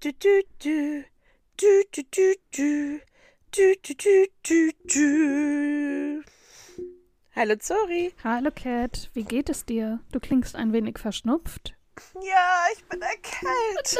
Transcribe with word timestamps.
du, 0.00 0.12
du, 0.12 0.42
du. 0.62 1.04
Du, 1.56 1.82
du, 1.90 2.02
du, 2.10 2.34
du. 2.54 3.00
Du, 3.50 3.74
du, 3.82 3.94
du, 3.94 4.26
du, 4.42 4.70
du. 4.84 6.24
Hallo 7.34 7.56
Zori. 7.56 8.12
Hallo 8.22 8.50
Cat, 8.50 9.10
wie 9.14 9.24
geht 9.24 9.48
es 9.48 9.64
dir? 9.64 10.00
Du 10.12 10.20
klingst 10.20 10.54
ein 10.54 10.72
wenig 10.72 10.98
verschnupft. 10.98 11.74
Ja, 12.14 12.66
ich 12.74 12.84
bin 12.84 13.00
erkältet. 13.00 13.98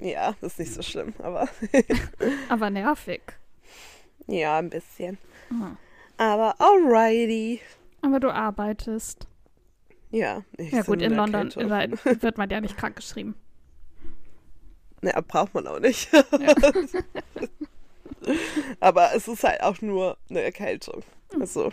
No. 0.00 0.06
Ja, 0.06 0.34
ist 0.40 0.58
nicht 0.58 0.72
so 0.72 0.82
schlimm, 0.82 1.14
aber. 1.18 1.48
aber 2.48 2.70
nervig. 2.70 3.22
Ja, 4.26 4.58
ein 4.58 4.70
bisschen. 4.70 5.18
Oh. 5.52 5.76
Aber 6.16 6.60
alrighty. 6.60 7.60
Aber 8.02 8.18
du 8.18 8.32
arbeitest. 8.32 9.28
Ja, 10.10 10.42
ich 10.56 10.72
Ja 10.72 10.82
gut, 10.82 11.00
in 11.02 11.14
London 11.14 11.54
wird 11.54 12.38
man 12.38 12.50
ja 12.50 12.60
nicht 12.60 12.76
krank 12.76 12.96
geschrieben. 12.96 13.36
Ja, 15.04 15.20
braucht 15.20 15.54
man 15.54 15.66
auch 15.66 15.80
nicht. 15.80 16.12
Ja. 16.12 16.54
Aber 18.80 19.14
es 19.14 19.28
ist 19.28 19.44
halt 19.44 19.62
auch 19.62 19.80
nur 19.80 20.16
eine 20.30 20.42
Erkältung. 20.42 21.02
Hm. 21.32 21.40
Also. 21.40 21.72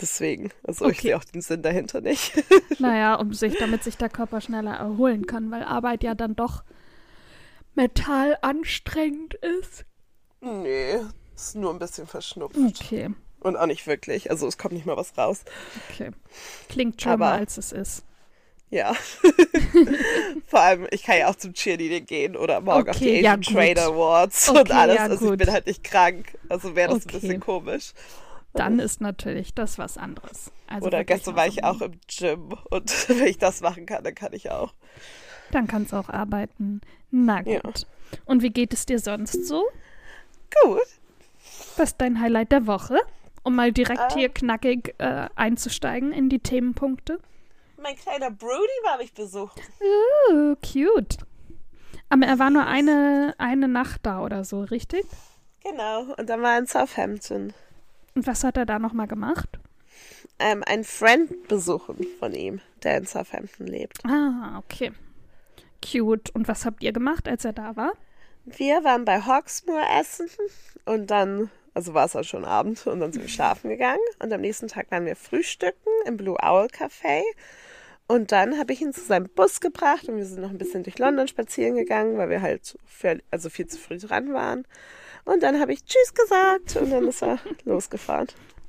Deswegen. 0.00 0.50
Also 0.64 0.86
okay. 0.86 0.92
ich 0.94 1.00
sehe 1.02 1.16
auch 1.16 1.24
den 1.24 1.40
Sinn 1.40 1.62
dahinter 1.62 2.00
nicht. 2.00 2.42
naja, 2.78 3.14
um 3.14 3.32
sich, 3.32 3.56
damit 3.58 3.84
sich 3.84 3.96
der 3.96 4.08
Körper 4.08 4.40
schneller 4.40 4.74
erholen 4.74 5.26
kann, 5.26 5.50
weil 5.50 5.62
Arbeit 5.62 6.02
ja 6.02 6.14
dann 6.14 6.34
doch 6.34 6.64
mental 7.74 8.36
anstrengend 8.42 9.34
ist. 9.34 9.84
Nee, 10.40 11.00
ist 11.34 11.56
nur 11.56 11.72
ein 11.72 11.78
bisschen 11.78 12.06
verschnupft. 12.06 12.58
Okay. 12.58 13.10
Und 13.40 13.56
auch 13.56 13.66
nicht 13.66 13.86
wirklich. 13.86 14.30
Also 14.30 14.46
es 14.46 14.58
kommt 14.58 14.74
nicht 14.74 14.86
mal 14.86 14.96
was 14.96 15.16
raus. 15.16 15.44
Okay. 15.90 16.10
Klingt 16.68 17.00
schlimmer, 17.00 17.32
als 17.32 17.58
es 17.58 17.72
ist. 17.72 18.04
Ja. 18.74 18.92
Vor 20.48 20.60
allem, 20.60 20.88
ich 20.90 21.04
kann 21.04 21.16
ja 21.16 21.28
auch 21.28 21.36
zum 21.36 21.54
Cheerleading 21.54 22.06
gehen 22.06 22.36
oder 22.36 22.60
morgen 22.60 22.80
okay, 22.80 22.90
auf 22.90 22.98
die 22.98 23.18
Asian 23.18 23.42
ja, 23.42 23.52
Trade 23.52 23.82
Awards 23.82 24.48
okay, 24.48 24.58
und 24.58 24.70
alles. 24.72 24.96
Ja, 24.96 25.02
also 25.02 25.32
ich 25.32 25.38
bin 25.38 25.52
halt 25.52 25.66
nicht 25.68 25.84
krank. 25.84 26.36
Also 26.48 26.74
wäre 26.74 26.92
das 26.92 27.04
okay. 27.04 27.14
ein 27.14 27.20
bisschen 27.20 27.40
komisch. 27.40 27.92
Dann 28.52 28.80
ist 28.80 29.00
natürlich 29.00 29.54
das 29.54 29.78
was 29.78 29.96
anderes. 29.96 30.50
Also 30.66 30.88
oder 30.88 31.04
gestern 31.04 31.36
war 31.36 31.46
ich 31.46 31.62
auch 31.62 31.80
im 31.82 31.92
Gym 32.08 32.56
und 32.70 33.08
wenn 33.08 33.28
ich 33.28 33.38
das 33.38 33.60
machen 33.60 33.86
kann, 33.86 34.02
dann 34.02 34.14
kann 34.16 34.32
ich 34.32 34.50
auch. 34.50 34.74
Dann 35.52 35.68
kannst 35.68 35.92
du 35.92 35.96
auch 35.96 36.08
arbeiten. 36.08 36.80
Na 37.12 37.42
gut. 37.42 37.62
Ja. 37.62 38.18
Und 38.24 38.42
wie 38.42 38.50
geht 38.50 38.72
es 38.72 38.86
dir 38.86 38.98
sonst 38.98 39.46
so? 39.46 39.62
Gut. 40.64 40.80
Was 41.76 41.90
ist 41.90 42.00
dein 42.00 42.20
Highlight 42.20 42.50
der 42.50 42.66
Woche? 42.66 42.98
Um 43.44 43.54
mal 43.54 43.70
direkt 43.70 44.12
uh, 44.12 44.16
hier 44.16 44.30
knackig 44.30 44.96
äh, 44.98 45.28
einzusteigen 45.36 46.10
in 46.10 46.28
die 46.28 46.40
Themenpunkte. 46.40 47.20
Mein 47.84 47.96
kleiner 47.96 48.30
Brody 48.30 48.78
war 48.82 48.96
mich 48.96 49.12
besucht. 49.12 49.60
Uh, 50.32 50.56
cute. 50.56 51.18
Aber 52.08 52.24
er 52.24 52.38
war 52.38 52.48
nur 52.48 52.64
eine, 52.64 53.34
eine 53.36 53.68
Nacht 53.68 54.00
da 54.04 54.22
oder 54.22 54.42
so, 54.42 54.62
richtig? 54.62 55.04
Genau, 55.62 56.14
und 56.16 56.30
dann 56.30 56.40
war 56.40 56.52
er 56.52 56.60
in 56.60 56.66
Southampton. 56.66 57.52
Und 58.14 58.26
was 58.26 58.42
hat 58.42 58.56
er 58.56 58.64
da 58.64 58.78
nochmal 58.78 59.06
gemacht? 59.06 59.58
Ähm, 60.38 60.62
einen 60.64 60.84
Friend 60.84 61.46
besuchen 61.46 62.06
von 62.18 62.32
ihm, 62.32 62.62
der 62.82 62.96
in 62.96 63.06
Southampton 63.06 63.66
lebt. 63.66 63.98
Ah, 64.06 64.62
okay. 64.64 64.92
Cute. 65.82 66.34
Und 66.34 66.48
was 66.48 66.64
habt 66.64 66.82
ihr 66.82 66.92
gemacht, 66.94 67.28
als 67.28 67.44
er 67.44 67.52
da 67.52 67.76
war? 67.76 67.92
Wir 68.46 68.82
waren 68.84 69.04
bei 69.04 69.20
Hawksmoor 69.20 69.82
essen 70.00 70.30
und 70.86 71.10
dann, 71.10 71.50
also 71.74 71.92
war 71.92 72.06
es 72.06 72.16
auch 72.16 72.24
schon 72.24 72.46
Abend 72.46 72.86
und 72.86 73.00
dann 73.00 73.12
sind 73.12 73.20
wir 73.20 73.28
schlafen 73.28 73.68
gegangen. 73.68 74.00
Und 74.20 74.32
am 74.32 74.40
nächsten 74.40 74.68
Tag 74.68 74.90
waren 74.90 75.04
wir 75.04 75.16
frühstücken 75.16 75.90
im 76.06 76.16
Blue 76.16 76.38
Owl 76.42 76.68
Café. 76.68 77.20
Und 78.06 78.32
dann 78.32 78.58
habe 78.58 78.72
ich 78.72 78.82
ihn 78.82 78.92
zu 78.92 79.00
seinem 79.00 79.28
Bus 79.34 79.60
gebracht 79.60 80.08
und 80.08 80.16
wir 80.16 80.26
sind 80.26 80.42
noch 80.42 80.50
ein 80.50 80.58
bisschen 80.58 80.82
durch 80.82 80.98
London 80.98 81.26
spazieren 81.26 81.74
gegangen, 81.74 82.18
weil 82.18 82.28
wir 82.28 82.42
halt 82.42 82.78
für, 82.84 83.18
also 83.30 83.48
viel 83.48 83.66
zu 83.66 83.78
früh 83.78 83.96
dran 83.96 84.34
waren. 84.34 84.66
Und 85.24 85.42
dann 85.42 85.58
habe 85.58 85.72
ich 85.72 85.84
Tschüss 85.84 86.12
gesagt 86.12 86.76
und 86.76 86.90
dann 86.90 87.08
ist 87.08 87.22
er 87.22 87.38
losgefahren. 87.64 88.28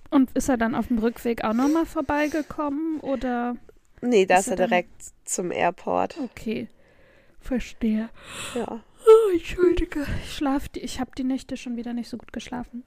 Und 0.10 0.32
ist 0.32 0.48
er 0.48 0.58
dann 0.58 0.74
auf 0.74 0.88
dem 0.88 1.00
Rückweg 1.00 1.44
auch 1.44 1.54
nochmal 1.54 1.86
vorbeigekommen 1.86 3.02
oder? 3.02 3.58
Nee, 4.02 4.26
da 4.26 4.38
ist, 4.38 4.48
er 4.48 4.56
direkt 4.56 4.94
zum 5.26 5.52
Airport. 5.52 6.18
Okay, 6.18 6.70
verstehe. 7.42 8.10
Ja. 8.54 8.84
Oh, 9.08 9.32
Entschuldige, 9.34 10.06
ich 10.24 10.36
schlafe, 10.36 10.70
ich 10.76 11.02
habe 11.02 11.12
die 11.18 11.26
Nächte 11.26 11.58
schon 11.58 11.76
wieder 11.76 11.92
nicht 11.92 12.10
so 12.10 12.18
gut 12.18 12.32
geschlafen. 12.32 12.84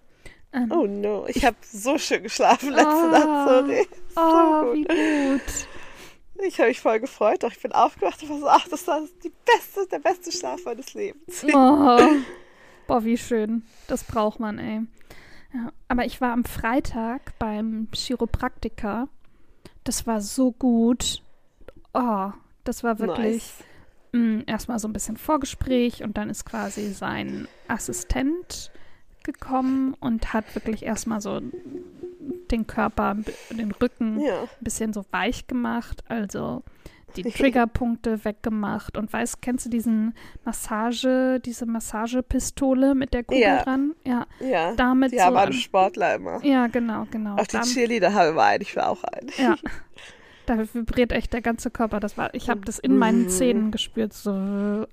Ähm, 0.53 0.73
oh 0.73 0.87
no, 0.87 1.27
ich 1.29 1.45
habe 1.45 1.57
so 1.61 1.99
schön 1.99 2.23
geschlafen 2.23 2.71
letzte 2.71 2.89
oh, 2.89 3.11
Nacht, 3.11 3.49
sorry. 3.49 3.87
So 4.15 4.21
oh, 4.21 4.63
gut. 4.63 4.75
wie 4.75 4.85
gut. 4.85 5.69
Ich 6.47 6.59
habe 6.59 6.69
mich 6.69 6.81
voll 6.81 7.01
gefreut, 7.01 7.43
doch 7.43 7.53
ich 7.53 7.61
bin 7.61 7.73
aufgewacht 7.73 8.23
und 8.23 8.31
war 8.31 8.39
so, 8.39 8.49
ach, 8.49 8.69
das 8.69 8.87
war 8.87 9.03
die 9.25 9.33
beste, 9.45 9.87
der 9.91 9.99
beste 9.99 10.33
Schlaf 10.33 10.65
meines 10.65 10.95
Lebens. 10.95 11.45
Oh. 11.55 11.99
Boah, 12.87 13.05
wie 13.05 13.19
schön. 13.19 13.65
Das 13.87 14.05
braucht 14.05 14.41
man, 14.41 14.59
ey. 14.59 14.81
Ja, 15.53 15.73
aber 15.89 16.07
ich 16.07 16.21
war 16.21 16.33
am 16.33 16.45
Freitag 16.45 17.39
beim 17.39 17.89
Chiropraktiker. 17.93 19.09
Das 19.85 20.07
war 20.07 20.21
so 20.23 20.53
gut. 20.53 21.23
Oh, 21.93 22.31
das 22.65 22.83
war 22.83 22.99
wirklich. 22.99 23.43
Nice 23.43 23.65
mh, 24.13 24.45
erstmal 24.47 24.79
so 24.79 24.89
ein 24.89 24.93
bisschen 24.93 25.17
Vorgespräch 25.17 26.03
und 26.03 26.17
dann 26.17 26.31
ist 26.31 26.45
quasi 26.45 26.93
sein 26.93 27.49
Assistent 27.67 28.71
gekommen 29.33 29.95
und 30.01 30.33
hat 30.33 30.55
wirklich 30.55 30.83
erstmal 30.83 31.21
so 31.21 31.41
den 32.51 32.67
Körper, 32.67 33.17
den 33.51 33.73
Rücken 33.73 34.21
ja. 34.21 34.43
ein 34.43 34.49
bisschen 34.61 34.95
so 34.95 35.05
weich 35.11 35.47
gemacht, 35.47 36.03
also 36.09 36.63
die 37.17 37.23
Triggerpunkte 37.31 38.25
weggemacht 38.25 38.97
und 38.97 39.13
weißt, 39.13 39.43
kennst 39.43 39.67
du 39.67 39.71
diesen 39.71 40.15
Massage, 40.45 41.41
diese 41.45 41.67
Massagepistole 41.67 42.95
mit 42.95 43.13
der 43.13 43.25
Kugel 43.25 43.43
ja. 43.43 43.63
dran? 43.63 43.95
Ja. 44.07 44.27
Ja. 44.41 44.73
Damit 44.75 45.13
die 45.13 45.19
so 45.19 45.25
haben 45.25 45.37
alle 45.37 45.53
Sportler 45.53 46.15
immer. 46.15 46.43
Ja, 46.45 46.67
genau, 46.69 47.07
genau. 47.11 47.37
Auch 47.37 47.47
die 47.47 47.61
Cheerleader 47.61 48.15
haben 48.15 48.35
wir 48.35 48.45
eigentlich 48.45 48.73
für 48.73 48.87
auch 48.87 49.05
einen. 49.05 49.31
Ja. 49.37 49.57
Da 50.47 50.57
vibriert 50.73 51.13
echt 51.13 51.35
der 51.35 51.43
ganze 51.43 51.71
Körper. 51.71 52.01
Das 52.01 52.17
war, 52.17 52.33
ich 52.33 52.49
habe 52.49 52.63
das 52.63 52.79
in 52.79 52.97
meinen 52.97 53.25
mhm. 53.25 53.29
Zähnen 53.29 53.71
gespürt. 53.71 54.15
So. 54.15 54.87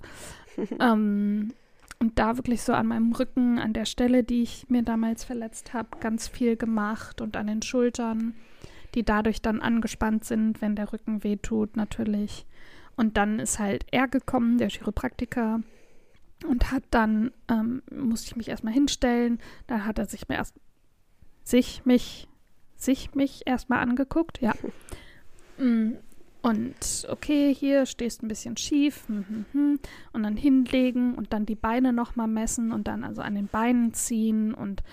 ähm, 0.81 1.53
und 1.99 2.19
da 2.19 2.37
wirklich 2.37 2.61
so 2.61 2.73
an 2.73 2.87
meinem 2.87 3.13
Rücken, 3.13 3.59
an 3.59 3.73
der 3.73 3.85
Stelle, 3.85 4.23
die 4.23 4.43
ich 4.43 4.69
mir 4.69 4.83
damals 4.83 5.23
verletzt 5.23 5.73
habe, 5.73 5.89
ganz 5.99 6.27
viel 6.27 6.55
gemacht 6.55 7.21
und 7.21 7.37
an 7.37 7.47
den 7.47 7.61
Schultern, 7.61 8.33
die 8.93 9.03
dadurch 9.03 9.41
dann 9.41 9.61
angespannt 9.61 10.25
sind, 10.25 10.61
wenn 10.61 10.75
der 10.75 10.91
Rücken 10.91 11.23
wehtut, 11.23 11.75
natürlich. 11.77 12.45
Und 12.95 13.17
dann 13.17 13.39
ist 13.39 13.59
halt 13.59 13.85
er 13.91 14.07
gekommen, 14.07 14.57
der 14.57 14.69
Chiropraktiker, 14.69 15.61
und 16.45 16.71
hat 16.71 16.83
dann, 16.91 17.31
ähm, 17.49 17.81
musste 17.91 18.27
ich 18.27 18.35
mich 18.35 18.49
erstmal 18.49 18.73
hinstellen, 18.73 19.39
dann 19.67 19.85
hat 19.85 19.99
er 19.99 20.05
sich 20.05 20.27
mir 20.27 20.35
erst, 20.35 20.55
sich 21.43 21.85
mich, 21.85 22.27
sich 22.75 23.15
mich 23.15 23.43
erstmal 23.45 23.79
angeguckt, 23.79 24.41
ja. 24.41 24.53
Mm, 25.57 25.93
und 26.45 27.07
okay, 27.09 27.55
hier 27.55 27.87
stehst 27.87 28.21
ein 28.21 28.27
bisschen 28.27 28.55
schief 28.55 29.07
hm, 29.07 29.25
hm, 29.27 29.45
hm, 29.51 29.79
und 30.13 30.21
dann 30.21 30.37
hinlegen 30.37 31.15
und 31.15 31.33
dann 31.33 31.47
die 31.47 31.55
Beine 31.55 31.91
nochmal 31.91 32.27
messen 32.27 32.71
und 32.71 32.87
dann 32.87 33.03
also 33.03 33.23
an 33.23 33.33
den 33.33 33.47
Beinen 33.47 33.95
ziehen 33.95 34.53
und 34.53 34.83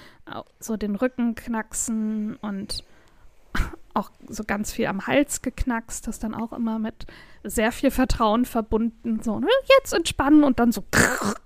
so 0.60 0.78
den 0.78 0.94
Rücken 0.94 1.34
knacksen 1.34 2.36
und 2.36 2.84
auch 3.92 4.10
so 4.30 4.44
ganz 4.44 4.72
viel 4.72 4.86
am 4.86 5.06
Hals 5.06 5.42
geknackst, 5.42 6.06
das 6.06 6.18
dann 6.18 6.34
auch 6.34 6.54
immer 6.54 6.78
mit 6.78 7.04
sehr 7.44 7.70
viel 7.70 7.90
Vertrauen 7.90 8.46
verbunden, 8.46 9.20
so 9.22 9.38
ne, 9.38 9.46
jetzt 9.78 9.92
entspannen 9.92 10.44
und 10.44 10.58
dann 10.58 10.72
so 10.72 10.82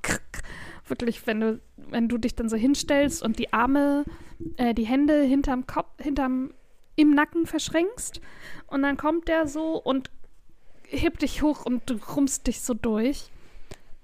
wirklich, 0.86 1.26
wenn 1.26 1.40
du, 1.40 1.60
wenn 1.78 2.06
du 2.06 2.16
dich 2.16 2.36
dann 2.36 2.48
so 2.48 2.56
hinstellst 2.56 3.24
und 3.24 3.40
die 3.40 3.52
Arme, 3.52 4.04
äh, 4.56 4.72
die 4.72 4.86
Hände 4.86 5.20
hinterm 5.22 5.66
Kopf, 5.66 5.90
hinterm 6.00 6.52
im 6.96 7.10
Nacken 7.14 7.46
verschränkst 7.46 8.20
und 8.66 8.82
dann 8.82 8.96
kommt 8.96 9.28
der 9.28 9.46
so 9.46 9.80
und 9.80 10.10
hebt 10.84 11.22
dich 11.22 11.42
hoch 11.42 11.64
und 11.64 11.88
du 11.88 11.98
rummst 12.16 12.46
dich 12.46 12.60
so 12.60 12.74
durch. 12.74 13.30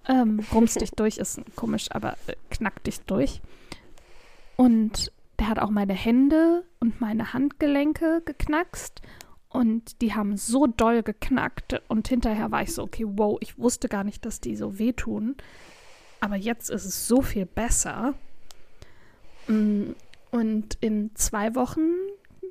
Ähm, 0.09 0.41
rummst 0.53 0.81
dich 0.81 0.91
durch 0.91 1.19
ist 1.19 1.41
komisch, 1.55 1.87
aber 1.91 2.17
äh, 2.27 2.35
knackt 2.51 2.87
dich 2.87 3.01
durch. 3.03 3.41
Und 4.57 5.13
der 5.39 5.49
hat 5.49 5.59
auch 5.59 5.71
meine 5.71 5.95
Hände 5.95 6.65
und 6.81 7.01
meine 7.01 7.33
Handgelenke 7.33 8.23
geknackst 8.25 9.01
und 9.49 10.01
die 10.01 10.15
haben 10.15 10.37
so 10.37 10.67
doll 10.67 11.03
geknackt 11.03 11.83
und 11.89 12.09
hinterher 12.09 12.51
war 12.51 12.63
ich 12.63 12.73
so, 12.73 12.83
okay, 12.83 13.05
wow, 13.07 13.37
ich 13.41 13.59
wusste 13.59 13.89
gar 13.89 14.03
nicht, 14.03 14.25
dass 14.25 14.41
die 14.41 14.57
so 14.57 14.79
wehtun. 14.79 15.37
Aber 16.21 16.37
jetzt 16.37 16.71
ist 16.71 16.85
es 16.85 17.07
so 17.07 17.21
viel 17.21 17.45
besser. 17.45 18.15
Mm, 19.49 19.91
und 20.31 20.79
in 20.81 21.15
zwei 21.15 21.55
Wochen 21.55 21.91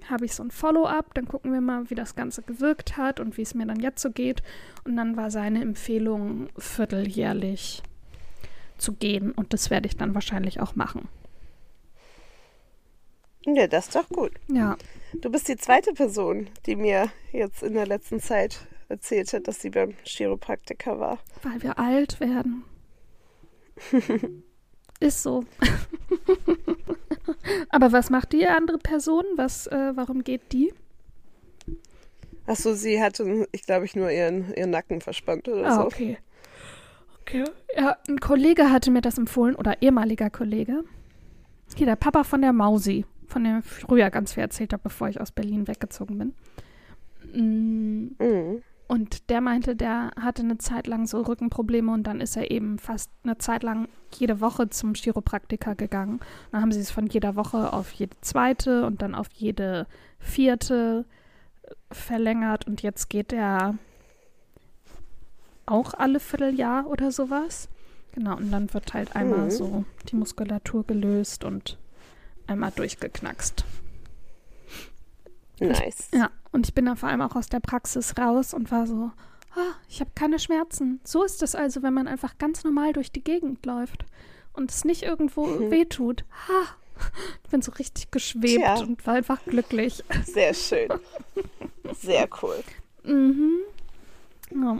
habe 0.09 0.25
ich 0.25 0.33
so 0.33 0.43
ein 0.43 0.51
Follow-up, 0.51 1.13
dann 1.13 1.27
gucken 1.27 1.53
wir 1.53 1.61
mal, 1.61 1.89
wie 1.89 1.95
das 1.95 2.15
Ganze 2.15 2.41
gewirkt 2.41 2.97
hat 2.97 3.19
und 3.19 3.37
wie 3.37 3.43
es 3.43 3.53
mir 3.53 3.65
dann 3.65 3.79
jetzt 3.79 4.01
so 4.01 4.11
geht. 4.11 4.41
Und 4.83 4.95
dann 4.95 5.17
war 5.17 5.31
seine 5.31 5.61
Empfehlung, 5.61 6.49
vierteljährlich 6.57 7.83
zu 8.77 8.93
gehen. 8.93 9.31
Und 9.31 9.53
das 9.53 9.69
werde 9.69 9.87
ich 9.87 9.97
dann 9.97 10.15
wahrscheinlich 10.15 10.59
auch 10.59 10.75
machen. 10.75 11.07
Ja, 13.45 13.67
das 13.67 13.87
ist 13.87 13.95
doch 13.95 14.07
gut. 14.09 14.33
Ja. 14.47 14.77
Du 15.13 15.29
bist 15.31 15.47
die 15.47 15.57
zweite 15.57 15.93
Person, 15.93 16.49
die 16.65 16.75
mir 16.75 17.09
jetzt 17.31 17.63
in 17.63 17.73
der 17.73 17.87
letzten 17.87 18.19
Zeit 18.19 18.59
erzählt 18.87 19.33
hat, 19.33 19.47
dass 19.47 19.61
sie 19.61 19.71
beim 19.71 19.95
Chiropraktiker 20.03 20.99
war. 20.99 21.19
Weil 21.41 21.61
wir 21.63 21.79
alt 21.79 22.19
werden. 22.19 22.63
Ist 24.99 25.23
so. 25.23 25.43
Aber 27.69 27.91
was 27.91 28.09
macht 28.09 28.33
die 28.33 28.45
andere 28.47 28.77
Person? 28.77 29.25
Was, 29.35 29.67
äh, 29.67 29.91
warum 29.95 30.23
geht 30.23 30.51
die? 30.51 30.73
Achso, 32.45 32.73
sie 32.73 33.01
hatte, 33.01 33.47
ich 33.51 33.63
glaube, 33.63 33.85
ich 33.85 33.95
nur 33.95 34.09
ihren, 34.11 34.53
ihren 34.55 34.71
Nacken 34.71 35.01
verspannt 35.01 35.47
oder 35.47 35.65
ah, 35.65 35.75
so. 35.75 35.81
okay. 35.85 36.17
Okay. 37.21 37.45
Ja, 37.77 37.97
ein 38.09 38.19
Kollege 38.19 38.71
hatte 38.71 38.91
mir 38.91 39.01
das 39.01 39.17
empfohlen, 39.17 39.55
oder 39.55 39.81
ehemaliger 39.81 40.29
Kollege. 40.29 40.83
Hier, 41.75 41.85
der 41.85 41.95
Papa 41.95 42.23
von 42.23 42.41
der 42.41 42.51
Mausi, 42.51 43.05
von 43.27 43.43
dem 43.43 43.59
ich 43.59 43.65
früher 43.65 44.09
ganz 44.09 44.33
viel 44.33 44.41
erzählt 44.41 44.73
habe, 44.73 44.83
bevor 44.83 45.07
ich 45.07 45.21
aus 45.21 45.31
Berlin 45.31 45.67
weggezogen 45.67 46.17
bin. 46.17 46.33
Mm, 47.33 48.15
Mhm. 48.19 48.63
Und 48.91 49.29
der 49.29 49.39
meinte, 49.39 49.77
der 49.77 50.11
hatte 50.19 50.41
eine 50.41 50.57
Zeit 50.57 50.85
lang 50.85 51.07
so 51.07 51.21
Rückenprobleme 51.21 51.93
und 51.93 52.03
dann 52.03 52.19
ist 52.19 52.35
er 52.35 52.51
eben 52.51 52.77
fast 52.77 53.09
eine 53.23 53.37
Zeit 53.37 53.63
lang 53.63 53.87
jede 54.13 54.41
Woche 54.41 54.69
zum 54.69 54.95
Chiropraktiker 54.95 55.75
gegangen. 55.75 56.19
Dann 56.51 56.59
haben 56.59 56.73
sie 56.73 56.81
es 56.81 56.91
von 56.91 57.07
jeder 57.07 57.37
Woche 57.37 57.71
auf 57.71 57.93
jede 57.93 58.17
zweite 58.19 58.85
und 58.85 59.01
dann 59.01 59.15
auf 59.15 59.27
jede 59.33 59.87
vierte 60.19 61.05
verlängert 61.89 62.67
und 62.67 62.81
jetzt 62.81 63.09
geht 63.09 63.31
er 63.31 63.77
auch 65.65 65.93
alle 65.93 66.19
Vierteljahr 66.19 66.85
oder 66.85 67.13
sowas. 67.13 67.69
Genau, 68.11 68.35
und 68.35 68.51
dann 68.51 68.73
wird 68.73 68.93
halt 68.93 69.15
einmal 69.15 69.45
Mhm. 69.45 69.51
so 69.51 69.85
die 70.09 70.17
Muskulatur 70.17 70.85
gelöst 70.85 71.45
und 71.45 71.77
einmal 72.45 72.71
durchgeknackst. 72.71 73.63
Nice. 75.61 76.09
Ja, 76.13 76.29
und 76.51 76.67
ich 76.67 76.73
bin 76.73 76.85
dann 76.85 76.97
vor 76.97 77.09
allem 77.09 77.21
auch 77.21 77.35
aus 77.35 77.47
der 77.47 77.59
Praxis 77.59 78.17
raus 78.17 78.53
und 78.53 78.71
war 78.71 78.87
so, 78.87 79.11
ah, 79.55 79.73
ich 79.89 79.99
habe 80.01 80.11
keine 80.15 80.39
Schmerzen. 80.39 80.99
So 81.03 81.23
ist 81.23 81.41
es 81.43 81.55
also, 81.55 81.81
wenn 81.83 81.93
man 81.93 82.07
einfach 82.07 82.37
ganz 82.37 82.63
normal 82.63 82.93
durch 82.93 83.11
die 83.11 83.23
Gegend 83.23 83.65
läuft 83.65 84.05
und 84.53 84.71
es 84.71 84.83
nicht 84.85 85.03
irgendwo 85.03 85.45
Mhm. 85.47 85.71
wehtut. 85.71 86.23
Ha! 86.47 86.75
Ich 87.43 87.49
bin 87.49 87.61
so 87.63 87.71
richtig 87.71 88.11
geschwebt 88.11 88.61
Tja. 88.63 88.75
und 88.79 89.05
war 89.07 89.15
einfach 89.15 89.43
glücklich. 89.45 90.03
Sehr 90.23 90.53
schön. 90.53 90.89
Sehr 91.99 92.27
cool. 92.43 92.63
Mhm. 93.03 93.57
Ja. 94.51 94.77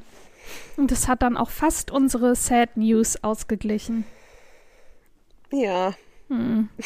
Und 0.77 0.91
das 0.91 1.07
hat 1.07 1.21
dann 1.24 1.38
auch 1.38 1.50
fast 1.50 1.89
unsere 1.89 2.35
Sad 2.35 2.77
News 2.77 3.24
ausgeglichen. 3.24 4.06
Ja. 5.51 5.94
Hm. 6.27 6.69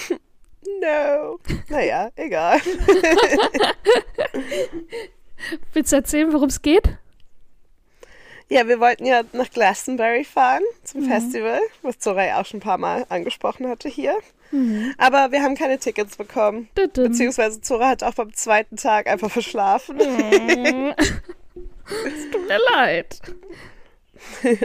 No. 0.81 1.39
Naja, 1.69 2.09
egal. 2.15 2.59
Willst 5.73 5.91
du 5.91 5.95
erzählen, 5.97 6.31
worum 6.33 6.49
es 6.49 6.61
geht? 6.61 6.97
Ja, 8.47 8.67
wir 8.67 8.79
wollten 8.79 9.05
ja 9.05 9.23
nach 9.33 9.49
Glastonbury 9.49 10.23
fahren 10.23 10.61
zum 10.83 11.01
Mhm. 11.01 11.05
Festival, 11.09 11.59
was 11.81 11.97
Zoray 11.99 12.31
auch 12.33 12.45
schon 12.45 12.59
ein 12.59 12.63
paar 12.63 12.77
Mal 12.77 13.05
angesprochen 13.09 13.67
hatte 13.67 13.89
hier. 13.89 14.15
Mhm. 14.51 14.93
Aber 14.99 15.31
wir 15.31 15.41
haben 15.41 15.55
keine 15.55 15.79
Tickets 15.79 16.15
bekommen. 16.15 16.69
Düdüm. 16.77 17.05
Beziehungsweise 17.11 17.59
Zora 17.61 17.89
hat 17.89 18.03
auch 18.03 18.13
beim 18.13 18.33
zweiten 18.33 18.77
Tag 18.77 19.07
einfach 19.07 19.31
verschlafen. 19.31 19.97
Mhm. 19.97 20.93
es 20.97 22.31
tut 22.31 22.47
mir 22.47 22.59
leid. 22.75 23.19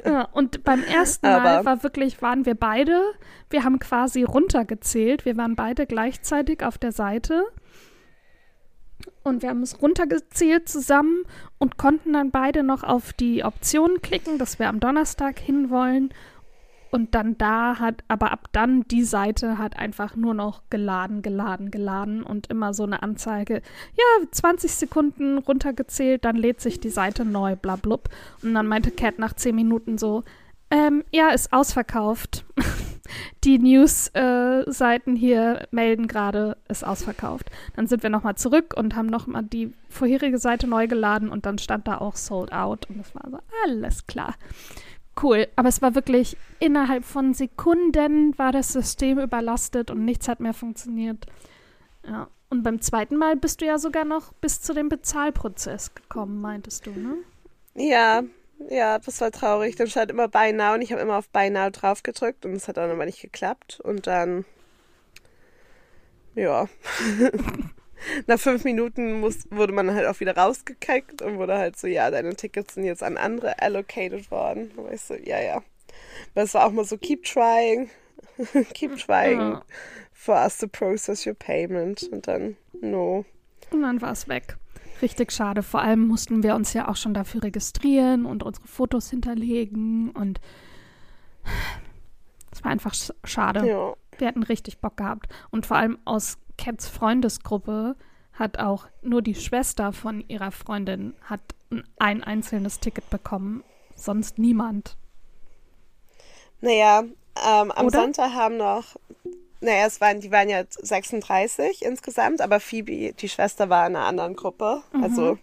Ja, 0.05 0.29
und 0.33 0.63
beim 0.63 0.83
ersten 0.85 1.27
Mal 1.27 1.41
Aber- 1.47 1.65
war 1.65 1.83
wirklich, 1.83 2.21
waren 2.23 2.45
wir 2.47 2.55
beide, 2.55 3.01
wir 3.49 3.65
haben 3.65 3.79
quasi 3.79 4.23
runtergezählt, 4.23 5.25
wir 5.25 5.37
waren 5.39 5.57
beide 5.57 5.87
gleichzeitig 5.87 6.63
auf 6.63 6.77
der 6.79 6.93
Seite 6.93 7.47
und 9.23 9.43
wir 9.43 9.51
haben 9.51 9.63
es 9.63 9.81
runtergezählt 9.83 10.69
zusammen 10.69 11.23
und 11.59 11.77
konnten 11.77 12.13
dann 12.13 12.31
beide 12.31 12.63
noch 12.63 12.83
auf 12.83 13.13
die 13.13 13.45
Option 13.45 14.01
klicken, 14.03 14.39
dass 14.39 14.59
wir 14.59 14.69
am 14.69 14.81
Donnerstag 14.81 15.39
hinwollen 15.39 16.13
und 16.91 17.15
dann 17.15 17.39
da 17.39 17.79
hat, 17.79 18.03
aber 18.09 18.33
ab 18.33 18.49
dann 18.53 18.83
die 18.89 19.05
Seite 19.05 19.59
hat 19.59 19.79
einfach 19.79 20.17
nur 20.17 20.35
noch 20.35 20.63
geladen, 20.71 21.23
geladen, 21.23 21.71
geladen 21.71 22.23
und 22.23 22.49
immer 22.49 22.75
so 22.75 22.83
eine 22.83 23.03
Anzeige, 23.03 23.63
ja, 23.97 24.27
20 24.31 24.73
Sekunden 24.73 25.39
runtergezählt, 25.39 26.25
dann 26.25 26.37
lädt 26.37 26.61
sich 26.61 26.81
die 26.81 26.91
Seite 26.91 27.25
neu, 27.25 27.57
bla 27.57 27.77
blub. 27.77 28.09
Und 28.43 28.55
dann 28.55 28.67
meinte 28.67 28.91
Cat 28.91 29.19
nach 29.19 29.35
10 29.35 29.55
Minuten 29.55 29.99
so, 29.99 30.25
ähm, 30.71 31.05
ja, 31.13 31.31
ist 31.31 31.53
ausverkauft. 31.53 32.45
die 33.45 33.59
News-Seiten 33.59 35.17
hier 35.17 35.67
melden 35.71 36.07
gerade, 36.07 36.57
ist 36.69 36.85
ausverkauft. 36.85 37.51
Dann 37.77 37.87
sind 37.87 38.03
wir 38.03 38.11
nochmal 38.11 38.37
zurück 38.37 38.75
und 38.77 38.97
haben 38.97 39.07
nochmal 39.07 39.43
die 39.43 39.73
vorherige 39.89 40.39
Seite 40.39 40.67
neu 40.67 40.87
geladen 40.87 41.29
und 41.29 41.47
dann 41.47 41.59
stand 41.59 41.89
da 41.89 41.99
auch 41.99 42.17
sold 42.17 42.53
out 42.53 42.89
und 42.89 42.99
das 42.99 43.15
war 43.15 43.31
so, 43.31 43.39
alles 43.65 44.07
klar. 44.07 44.35
Cool, 45.21 45.49
aber 45.57 45.69
es 45.69 45.83
war 45.83 45.95
wirklich 45.95 46.37
innerhalb 46.61 47.05
von 47.05 47.35
Sekunden 47.35 48.39
war 48.39 48.53
das 48.53 48.69
System 48.73 49.19
überlastet 49.19 49.91
und 49.91 50.05
nichts 50.05 50.29
hat 50.29 50.41
mehr 50.41 50.55
funktioniert. 50.55 51.27
Ja, 52.07 52.29
und 52.49 52.63
beim 52.63 52.81
zweiten 52.81 53.17
Mal 53.17 53.37
bist 53.37 53.61
du 53.61 53.67
ja 53.67 53.79
sogar 53.79 54.05
noch 54.05 54.33
bis 54.35 54.61
zu 54.61 54.73
dem 54.73 54.89
Bezahlprozess 54.89 55.95
gekommen, 55.95 56.41
meintest 56.41 56.87
du, 56.87 56.91
ne? 56.93 57.17
Ja, 57.75 58.23
ja, 58.69 58.99
das 58.99 59.21
war 59.21 59.31
traurig. 59.31 59.77
Dann 59.77 59.89
stand 59.89 60.11
immer 60.11 60.29
Buy 60.29 60.53
Now 60.53 60.75
und 60.75 60.83
ich 60.83 60.93
habe 60.93 61.03
immer 61.03 61.17
auf 61.19 61.29
Buy 61.31 61.51
Now 61.51 61.71
drauf 61.71 62.03
gedrückt 62.03 62.45
und 62.45 62.53
es 62.53 62.69
hat 62.69 62.77
dann 62.77 62.91
aber 62.91 63.07
nicht 63.07 63.21
geklappt. 63.23 63.81
Und 63.81 64.07
dann, 64.07 64.45
ja, 66.35 66.69
nach 68.27 68.39
fünf 68.39 68.65
Minuten 68.65 69.21
muss, 69.21 69.51
wurde 69.51 69.73
man 69.73 69.95
halt 69.95 70.07
auch 70.07 70.21
wieder 70.21 70.37
rausgekickt 70.37 71.23
und 71.23 71.39
wurde 71.39 71.59
halt 71.59 71.79
so, 71.79 71.87
ja, 71.87 72.11
deine 72.11 72.35
Tickets 72.37 72.75
sind 72.75 72.85
jetzt 72.85 73.03
an 73.03 73.17
andere 73.17 73.61
allocated 73.61 74.31
worden. 74.31 74.73
Aber 74.77 74.93
ich 74.93 75.01
so, 75.01 75.15
ja, 75.15 75.41
ja. 75.41 75.63
Aber 76.35 76.43
es 76.43 76.55
war 76.55 76.67
auch 76.67 76.73
mal 76.73 76.85
so, 76.85 76.97
keep 76.99 77.25
trying, 77.25 77.91
keep 78.75 78.97
trying 78.97 79.41
Ja. 79.41 79.63
for 80.13 80.35
us 80.37 80.59
to 80.59 80.69
process 80.69 81.27
your 81.27 81.35
payment. 81.35 82.05
Und 82.13 82.29
dann, 82.29 82.57
no. 82.81 83.25
Und 83.71 83.83
dann 83.83 84.01
war 84.01 84.13
es 84.13 84.29
weg. 84.29 84.57
Richtig 85.03 85.33
schade. 85.33 85.63
Vor 85.63 85.81
allem 85.81 86.07
mussten 86.07 86.43
wir 86.43 86.55
uns 86.55 86.73
ja 86.73 86.89
auch 86.89 86.97
schon 86.97 87.15
dafür 87.15 87.43
registrieren 87.45 88.27
und 88.27 88.43
unsere 88.43 88.67
Fotos 88.67 89.09
hinterlegen 89.11 90.11
und 90.11 90.41
es 92.53 92.63
war 92.65 92.71
einfach 92.71 92.93
sch- 92.93 93.15
schade. 93.25 93.67
Ja. 93.67 93.95
Wir 94.19 94.29
hatten 94.29 94.43
richtig 94.43 94.79
Bock 94.81 94.97
gehabt. 94.99 95.33
Und 95.51 95.65
vor 95.67 95.79
allem 95.79 95.99
aus 96.05 96.37
Cats 96.59 96.89
Freundesgruppe 96.89 97.97
hat 98.35 98.59
auch 98.59 98.87
nur 99.03 99.23
die 99.23 99.35
Schwester 99.35 99.93
von 99.93 100.23
ihrer 100.29 100.51
Freundin 100.51 101.15
hat 101.23 101.41
ein- 101.71 101.85
ein 101.99 102.23
einzelnes 102.23 102.81
Ticket 102.81 103.09
bekommen. 103.09 103.65
Sonst 103.95 104.39
niemand. 104.39 104.97
Naja, 106.61 107.01
ähm, 107.03 107.71
am 107.71 107.87
Oder? 107.87 108.01
Sonntag 108.03 108.33
haben 108.35 108.57
noch, 108.59 108.97
naja, 109.61 109.87
es 109.87 110.01
waren, 110.01 110.21
die 110.21 110.31
waren 110.33 110.49
ja 110.49 110.65
36 110.69 111.85
insgesamt, 111.85 112.41
aber 112.41 112.61
Phoebe, 112.61 113.13
die 113.13 113.29
Schwester, 113.29 113.69
war 113.69 113.87
in 113.87 113.97
einer 113.97 114.07
anderen 114.07 114.35
Gruppe. 114.35 114.83
Also, 114.93 115.39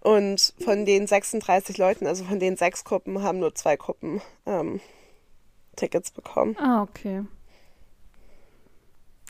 und 0.00 0.54
von 0.64 0.86
den 0.86 1.06
36 1.06 1.76
Leuten, 1.76 2.06
also 2.06 2.24
von 2.24 2.40
den 2.40 2.56
sechs 2.56 2.84
Gruppen, 2.84 3.22
haben 3.22 3.38
nur 3.38 3.54
zwei 3.54 3.76
Gruppen 3.76 4.22
ähm, 4.46 4.80
Tickets 5.76 6.10
bekommen. 6.10 6.56
Ah, 6.58 6.82
okay. 6.82 7.24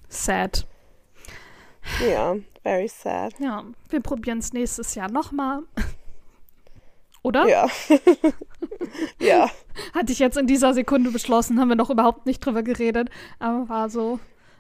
Sad. 0.09 0.67
Ja, 2.07 2.37
very 2.63 2.89
sad. 2.89 3.35
Ja, 3.39 3.65
wir 3.89 4.01
probieren 4.01 4.39
es 4.39 4.53
nächstes 4.53 4.95
Jahr 4.95 5.11
nochmal. 5.11 5.63
Oder? 7.23 7.47
Ja. 7.49 7.69
ja. 9.21 9.51
Hatte 9.95 10.13
ich 10.13 10.19
jetzt 10.19 10.37
in 10.37 10.47
dieser 10.47 10.75
Sekunde 10.75 11.11
beschlossen, 11.11 11.61
haben 11.61 11.69
wir 11.69 11.77
noch 11.77 11.91
überhaupt 11.91 12.27
nicht 12.27 12.45
drüber 12.45 12.63
geredet. 12.63 13.11
Aber 13.39 13.69
war 13.69 13.91
so, 13.91 14.19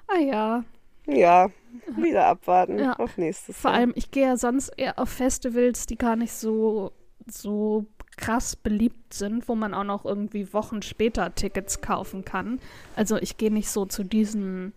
ah 0.08 0.18
ja. 0.20 0.64
Ja. 1.06 1.50
Wieder 1.96 2.26
abwarten 2.26 2.78
Ja. 2.78 2.92
auf 2.94 3.16
nächstes 3.16 3.56
Vor 3.56 3.70
Jahr. 3.70 3.80
allem, 3.80 3.92
ich 3.94 4.10
gehe 4.10 4.26
ja 4.26 4.36
sonst 4.36 4.68
eher 4.76 4.98
auf 4.98 5.08
Festivals, 5.08 5.86
die 5.86 5.96
gar 5.96 6.16
nicht 6.16 6.32
so, 6.32 6.92
so 7.26 7.86
krass 8.16 8.56
beliebt 8.56 9.14
sind, 9.14 9.48
wo 9.48 9.54
man 9.54 9.72
auch 9.72 9.84
noch 9.84 10.04
irgendwie 10.04 10.52
Wochen 10.52 10.82
später 10.82 11.34
Tickets 11.34 11.80
kaufen 11.80 12.24
kann. 12.24 12.60
Also 12.96 13.16
ich 13.16 13.38
gehe 13.38 13.52
nicht 13.52 13.70
so 13.70 13.86
zu 13.86 14.04
diesen 14.04 14.74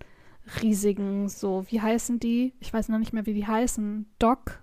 riesigen, 0.61 1.27
so, 1.29 1.65
wie 1.69 1.81
heißen 1.81 2.19
die? 2.19 2.53
Ich 2.59 2.73
weiß 2.73 2.89
noch 2.89 2.99
nicht 2.99 3.11
mehr, 3.13 3.25
wie 3.25 3.33
die 3.33 3.47
heißen. 3.47 4.05
Doc? 4.19 4.61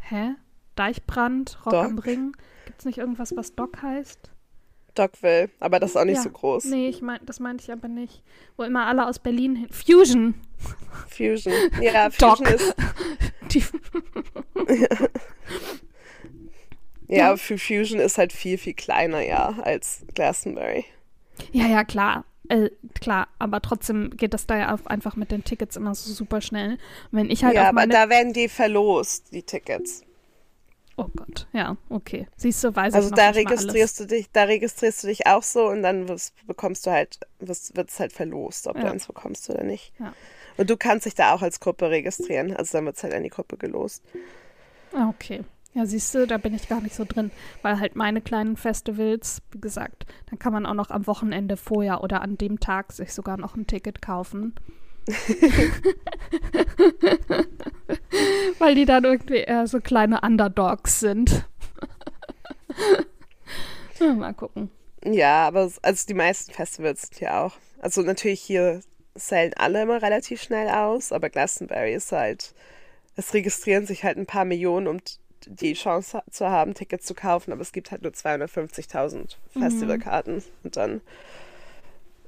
Hä? 0.00 0.34
Deichbrand? 0.76 1.58
Rock 1.66 1.72
Doc? 1.72 1.84
am 1.84 1.98
Ring? 1.98 2.36
Gibt 2.66 2.80
es 2.80 2.84
nicht 2.86 2.98
irgendwas, 2.98 3.36
was 3.36 3.54
Doc 3.54 3.82
heißt? 3.82 4.30
Dockville, 4.94 5.50
aber 5.58 5.80
das 5.80 5.90
ist 5.90 5.96
auch 5.96 6.04
nicht 6.04 6.16
Ja. 6.18 6.22
so 6.22 6.30
groß. 6.30 6.66
Nee, 6.66 6.88
ich 6.88 7.02
mein, 7.02 7.18
das 7.26 7.40
meinte 7.40 7.64
ich 7.64 7.72
aber 7.72 7.88
nicht. 7.88 8.22
Wo 8.56 8.62
immer 8.62 8.86
alle 8.86 9.06
aus 9.08 9.18
Berlin 9.18 9.56
hin. 9.56 9.68
Fusion! 9.70 10.34
Fusion. 11.08 11.52
Ja, 11.80 12.08
Doc. 12.18 12.38
Fusion 12.38 12.54
ist, 12.54 12.74
Die, 13.52 13.64
ja, 17.08 17.36
für 17.36 17.58
Fusion 17.58 18.00
ist 18.00 18.18
halt 18.18 18.32
viel, 18.32 18.56
viel 18.58 18.74
kleiner, 18.74 19.20
ja, 19.20 19.54
als 19.62 20.04
Glastonbury. 20.14 20.84
Ja, 21.52 21.66
ja, 21.66 21.84
klar. 21.84 22.24
Äh, 22.48 22.70
klar, 23.00 23.28
aber 23.38 23.62
trotzdem 23.62 24.10
geht 24.16 24.34
das 24.34 24.46
da 24.46 24.56
ja 24.58 24.74
auch 24.74 24.84
einfach 24.86 25.16
mit 25.16 25.30
den 25.30 25.44
Tickets 25.44 25.76
immer 25.76 25.94
so 25.94 26.12
super 26.12 26.40
schnell. 26.40 26.78
Wenn 27.10 27.30
ich 27.30 27.42
halt 27.42 27.54
ja, 27.54 27.62
aber 27.64 27.72
meine. 27.72 27.92
da 27.94 28.08
werden 28.10 28.32
die 28.34 28.48
verlost, 28.48 29.32
die 29.32 29.42
Tickets. 29.42 30.02
Oh 30.96 31.08
Gott, 31.16 31.48
ja, 31.52 31.76
okay. 31.88 32.28
Siehst 32.36 32.62
du, 32.62 32.74
weiß 32.74 32.94
Also 32.94 33.08
ich 33.08 33.10
noch 33.10 33.16
da 33.16 33.30
registrierst 33.30 33.98
du 33.98 34.04
dich, 34.06 34.30
da 34.32 34.44
registrierst 34.44 35.02
du 35.02 35.08
dich 35.08 35.26
auch 35.26 35.42
so 35.42 35.66
und 35.68 35.82
dann 35.82 36.08
wirst, 36.08 36.34
bekommst 36.46 36.86
du 36.86 36.92
halt, 36.92 37.18
wird 37.40 37.88
es 37.90 37.98
halt 37.98 38.12
verlost, 38.12 38.68
ob 38.68 38.76
du 38.76 38.82
Ja. 38.84 38.92
eins 38.92 39.06
bekommst 39.06 39.50
oder 39.50 39.64
nicht. 39.64 39.92
Ja. 39.98 40.12
Und 40.56 40.70
du 40.70 40.76
kannst 40.76 41.06
dich 41.06 41.14
da 41.14 41.34
auch 41.34 41.42
als 41.42 41.58
Gruppe 41.58 41.90
registrieren. 41.90 42.54
Also 42.54 42.78
dann 42.78 42.86
wird 42.86 42.96
es 42.96 43.02
halt 43.02 43.12
an 43.12 43.24
die 43.24 43.28
Gruppe 43.28 43.56
gelost. 43.56 44.04
Ah, 44.92 45.08
okay. 45.08 45.42
Ja, 45.72 45.84
siehst 45.86 46.14
du, 46.14 46.24
da 46.28 46.38
bin 46.38 46.54
ich 46.54 46.68
gar 46.68 46.80
nicht 46.80 46.94
so 46.94 47.04
drin, 47.04 47.32
weil 47.62 47.80
halt 47.80 47.96
meine 47.96 48.20
kleinen 48.20 48.56
Festivals, 48.56 49.42
wie 49.50 49.60
gesagt, 49.60 50.06
dann 50.30 50.38
kann 50.38 50.52
man 50.52 50.66
auch 50.66 50.74
noch 50.74 50.90
am 50.90 51.08
Wochenende 51.08 51.56
vorher 51.56 52.04
oder 52.04 52.20
an 52.22 52.38
dem 52.38 52.60
Tag 52.60 52.92
sich 52.92 53.12
sogar 53.12 53.36
noch 53.36 53.56
ein 53.56 53.66
Ticket 53.66 54.00
kaufen. 54.00 54.54
weil 58.58 58.74
die 58.74 58.84
dann 58.84 59.04
irgendwie 59.04 59.38
eher 59.38 59.66
so 59.66 59.80
kleine 59.80 60.20
Underdogs 60.22 61.00
sind. 61.00 61.46
ja, 64.00 64.14
mal 64.14 64.34
gucken. 64.34 64.70
Ja, 65.04 65.46
aber 65.46 65.70
also 65.82 66.06
die 66.08 66.14
meisten 66.14 66.52
Festivals 66.52 67.02
sind 67.02 67.20
ja 67.20 67.44
auch. 67.44 67.54
Also 67.80 68.02
natürlich 68.02 68.40
hier 68.40 68.80
sellen 69.14 69.52
alle 69.56 69.82
immer 69.82 70.02
relativ 70.02 70.42
schnell 70.42 70.68
aus, 70.68 71.12
aber 71.12 71.28
Glastonbury 71.28 71.94
ist 71.94 72.12
halt, 72.12 72.54
es 73.16 73.34
registrieren 73.34 73.86
sich 73.86 74.04
halt 74.04 74.16
ein 74.16 74.26
paar 74.26 74.44
Millionen, 74.44 74.88
um 74.88 74.98
die 75.46 75.74
Chance 75.74 76.18
ha- 76.18 76.24
zu 76.30 76.48
haben, 76.48 76.74
Tickets 76.74 77.04
zu 77.04 77.14
kaufen, 77.14 77.52
aber 77.52 77.60
es 77.60 77.72
gibt 77.72 77.90
halt 77.90 78.02
nur 78.02 78.12
250.000 78.12 79.36
Festivalkarten 79.52 80.42
und 80.64 80.76
dann 80.76 81.02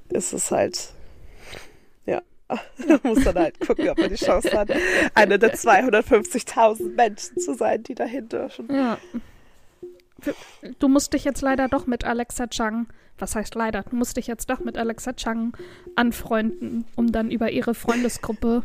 ist 0.09 0.33
es 0.33 0.51
halt, 0.51 0.93
ja, 2.05 2.21
muss 3.03 3.25
man 3.25 3.35
halt 3.35 3.59
gucken, 3.59 3.89
ob 3.89 3.97
man 3.97 4.09
die 4.09 4.15
Chance 4.15 4.57
hat, 4.57 4.69
eine 5.13 5.37
der 5.39 5.53
250.000 5.55 6.95
Menschen 6.95 7.37
zu 7.39 7.53
sein, 7.55 7.83
die 7.83 7.95
dahin 7.95 8.29
dürfen. 8.29 8.67
Ja. 8.73 8.97
Du 10.79 10.87
musst 10.87 11.13
dich 11.13 11.23
jetzt 11.25 11.41
leider 11.41 11.67
doch 11.67 11.85
mit 11.87 12.03
Alexa 12.05 12.47
Chang, 12.47 12.87
was 13.19 13.35
heißt 13.35 13.53
leider, 13.55 13.83
du 13.83 13.95
musst 13.95 14.17
dich 14.17 14.27
jetzt 14.27 14.49
doch 14.49 14.59
mit 14.59 14.77
Alexa 14.77 15.13
Chang 15.13 15.55
anfreunden, 15.95 16.85
um 16.95 17.11
dann 17.11 17.29
über 17.31 17.51
ihre 17.51 17.73
Freundesgruppe 17.75 18.63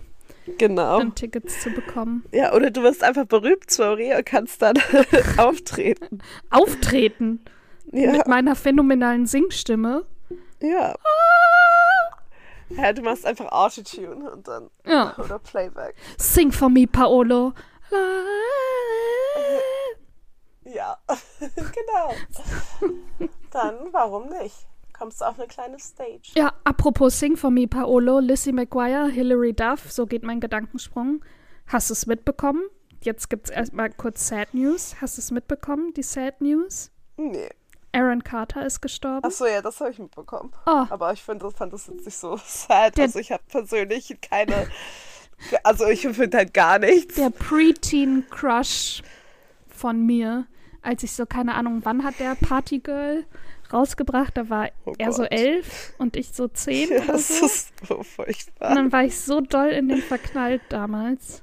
Genau. 0.58 0.98
dann 0.98 1.14
Tickets 1.14 1.60
zu 1.62 1.70
bekommen. 1.70 2.24
Ja, 2.32 2.52
oder 2.54 2.70
du 2.70 2.82
wirst 2.82 3.04
einfach 3.04 3.26
berühmt, 3.26 3.70
sorry, 3.70 4.12
und 4.14 4.24
kannst 4.26 4.60
dann 4.62 4.74
auftreten. 5.36 6.18
Auftreten 6.50 7.40
Ja, 7.92 8.12
mit 8.12 8.26
meiner 8.26 8.56
phänomenalen 8.56 9.26
Singstimme. 9.26 10.04
ja. 10.60 10.94
Ja, 12.76 12.92
du 12.92 13.02
machst 13.02 13.26
einfach 13.26 13.50
Autotune 13.52 14.30
und 14.30 14.46
dann, 14.48 14.70
Ja. 14.86 15.14
oder 15.18 15.38
Playback. 15.38 15.94
Sing 16.18 16.50
for 16.52 16.68
me, 16.68 16.86
Paolo. 16.86 17.52
Ja, 20.64 20.96
genau. 21.40 22.14
Dann, 23.50 23.92
warum 23.92 24.28
nicht? 24.28 24.54
Kommst 24.96 25.20
du 25.20 25.24
auf 25.24 25.38
eine 25.38 25.48
kleine 25.48 25.78
Stage. 25.78 26.30
Ja, 26.36 26.52
apropos 26.64 27.18
Sing 27.18 27.36
for 27.36 27.50
me, 27.50 27.66
Paolo, 27.66 28.20
Lizzie 28.20 28.52
McGuire, 28.52 29.08
Hilary 29.08 29.52
Duff, 29.52 29.90
so 29.90 30.06
geht 30.06 30.22
mein 30.22 30.40
Gedankensprung. 30.40 31.24
Hast 31.66 31.90
du 31.90 31.94
es 31.94 32.06
mitbekommen? 32.06 32.62
Jetzt 33.02 33.28
gibt 33.28 33.46
es 33.46 33.50
erstmal 33.50 33.90
kurz 33.90 34.28
Sad 34.28 34.54
News. 34.54 34.94
Hast 35.00 35.18
du 35.18 35.20
es 35.20 35.30
mitbekommen, 35.32 35.92
die 35.94 36.04
Sad 36.04 36.40
News? 36.40 36.90
Nee. 37.16 37.50
Aaron 37.92 38.24
Carter 38.24 38.64
ist 38.64 38.80
gestorben. 38.80 39.24
Achso, 39.24 39.46
ja, 39.46 39.60
das 39.62 39.80
habe 39.80 39.90
ich 39.90 39.98
mitbekommen. 39.98 40.52
Oh, 40.66 40.86
Aber 40.90 41.12
ich 41.12 41.22
find, 41.22 41.42
das 41.42 41.54
fand 41.54 41.72
das 41.72 41.86
jetzt 41.88 42.04
nicht 42.06 42.16
so 42.16 42.38
sad. 42.44 42.96
Der- 42.96 43.04
also 43.04 43.18
ich 43.18 43.30
habe 43.32 43.42
persönlich 43.48 44.16
keine, 44.22 44.66
also 45.62 45.86
ich 45.86 46.00
finde 46.08 46.38
halt 46.38 46.54
gar 46.54 46.78
nichts. 46.78 47.14
der 47.16 47.30
Preteen 47.30 48.24
Crush 48.30 49.02
von 49.68 50.04
mir, 50.06 50.46
als 50.80 51.02
ich 51.02 51.12
so, 51.12 51.26
keine 51.26 51.54
Ahnung, 51.54 51.80
wann 51.84 52.02
hat 52.04 52.18
der 52.18 52.34
Partygirl 52.34 53.24
rausgebracht? 53.72 54.36
Da 54.36 54.48
war 54.48 54.68
Oh 54.84 54.94
er 54.98 55.12
so 55.12 55.22
Gott. 55.22 55.32
elf 55.32 55.92
und 55.98 56.16
ich 56.16 56.32
so 56.32 56.48
zehn 56.48 56.90
Ja, 56.90 56.96
oder 57.02 57.12
das 57.12 57.28
so. 57.40 57.46
ist 57.46 57.72
so 57.86 58.02
furchtbar. 58.02 58.70
Und 58.70 58.76
dann 58.76 58.92
war 58.92 59.04
ich 59.04 59.18
so 59.20 59.40
doll 59.40 59.68
in 59.68 59.88
den 59.88 60.02
verknallt 60.02 60.62
damals. 60.70 61.42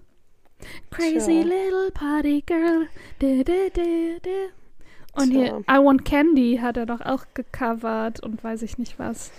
Crazy 0.91 1.41
Tja. 1.41 1.43
little 1.43 1.91
party 1.93 2.43
girl. 2.45 2.87
Du, 3.19 3.43
du, 3.43 3.69
du, 3.71 4.19
Und 5.19 5.31
hier 5.31 5.61
Tja. 5.65 5.77
I 5.77 5.83
Want 5.83 6.05
Candy 6.05 6.59
hat 6.61 6.77
er 6.77 6.85
doch 6.85 7.01
auch 7.01 7.25
gecovert 7.33 8.21
und 8.21 8.43
weiß 8.43 8.61
ich 8.61 8.77
nicht 8.77 8.99
was. 8.99 9.31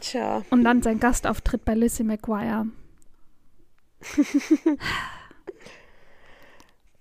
Tja, 0.00 0.42
Und 0.50 0.64
dann 0.64 0.82
sein 0.82 0.98
Gastauftritt 0.98 1.64
bei 1.64 1.74
Lizzie 1.74 2.02
McGuire. 2.02 2.66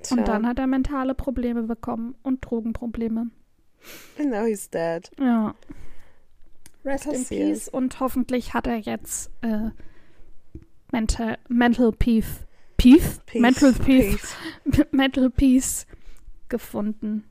tja. 0.03 0.17
Und 0.17 0.27
dann 0.27 0.45
hat 0.45 0.59
er 0.59 0.67
mentale 0.67 1.15
Probleme 1.15 1.63
bekommen 1.63 2.13
und 2.21 2.41
Drogenprobleme. 2.41 3.31
And 4.19 4.29
now 4.29 4.45
he's 4.45 4.69
dead. 4.69 5.09
Ja. 5.19 5.55
Rest 6.85 7.05
in 7.05 7.11
Passiert. 7.13 7.47
Peace 7.47 7.67
und 7.67 8.00
hoffentlich 8.00 8.53
hat 8.53 8.67
er 8.67 8.77
jetzt 8.77 9.31
äh, 9.41 9.71
mental, 10.91 11.39
mental 11.47 11.91
Peace. 11.91 12.45
Peace? 12.77 13.21
Mental 13.33 13.73
Peace. 13.73 14.35
Peace. 14.63 14.85
Mental 14.91 15.29
Peace 15.29 15.88
gefunden. 16.50 17.30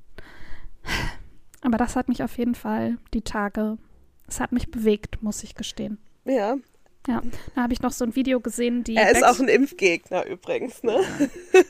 Aber 1.63 1.77
das 1.79 1.97
hat 1.97 2.09
mich 2.09 2.23
auf 2.23 2.39
jeden 2.39 2.55
Fall 2.55 2.97
die 3.13 3.23
Tage, 3.23 3.77
es 4.27 4.41
hat 4.41 4.53
mich 4.53 4.71
bewegt, 4.71 5.23
muss 5.23 5.43
ich 5.43 5.55
gestehen. 5.55 5.99
Ja, 7.07 7.23
Da 7.55 7.63
habe 7.63 7.73
ich 7.73 7.81
noch 7.81 7.93
so 7.93 8.05
ein 8.05 8.15
Video 8.15 8.41
gesehen, 8.41 8.85
die. 8.85 8.95
er 8.97 9.11
ist 9.11 9.21
Backst- 9.21 9.37
auch 9.37 9.41
ein 9.41 9.49
Impfgegner 9.49 10.27
übrigens, 10.27 10.83
ne? 10.83 11.01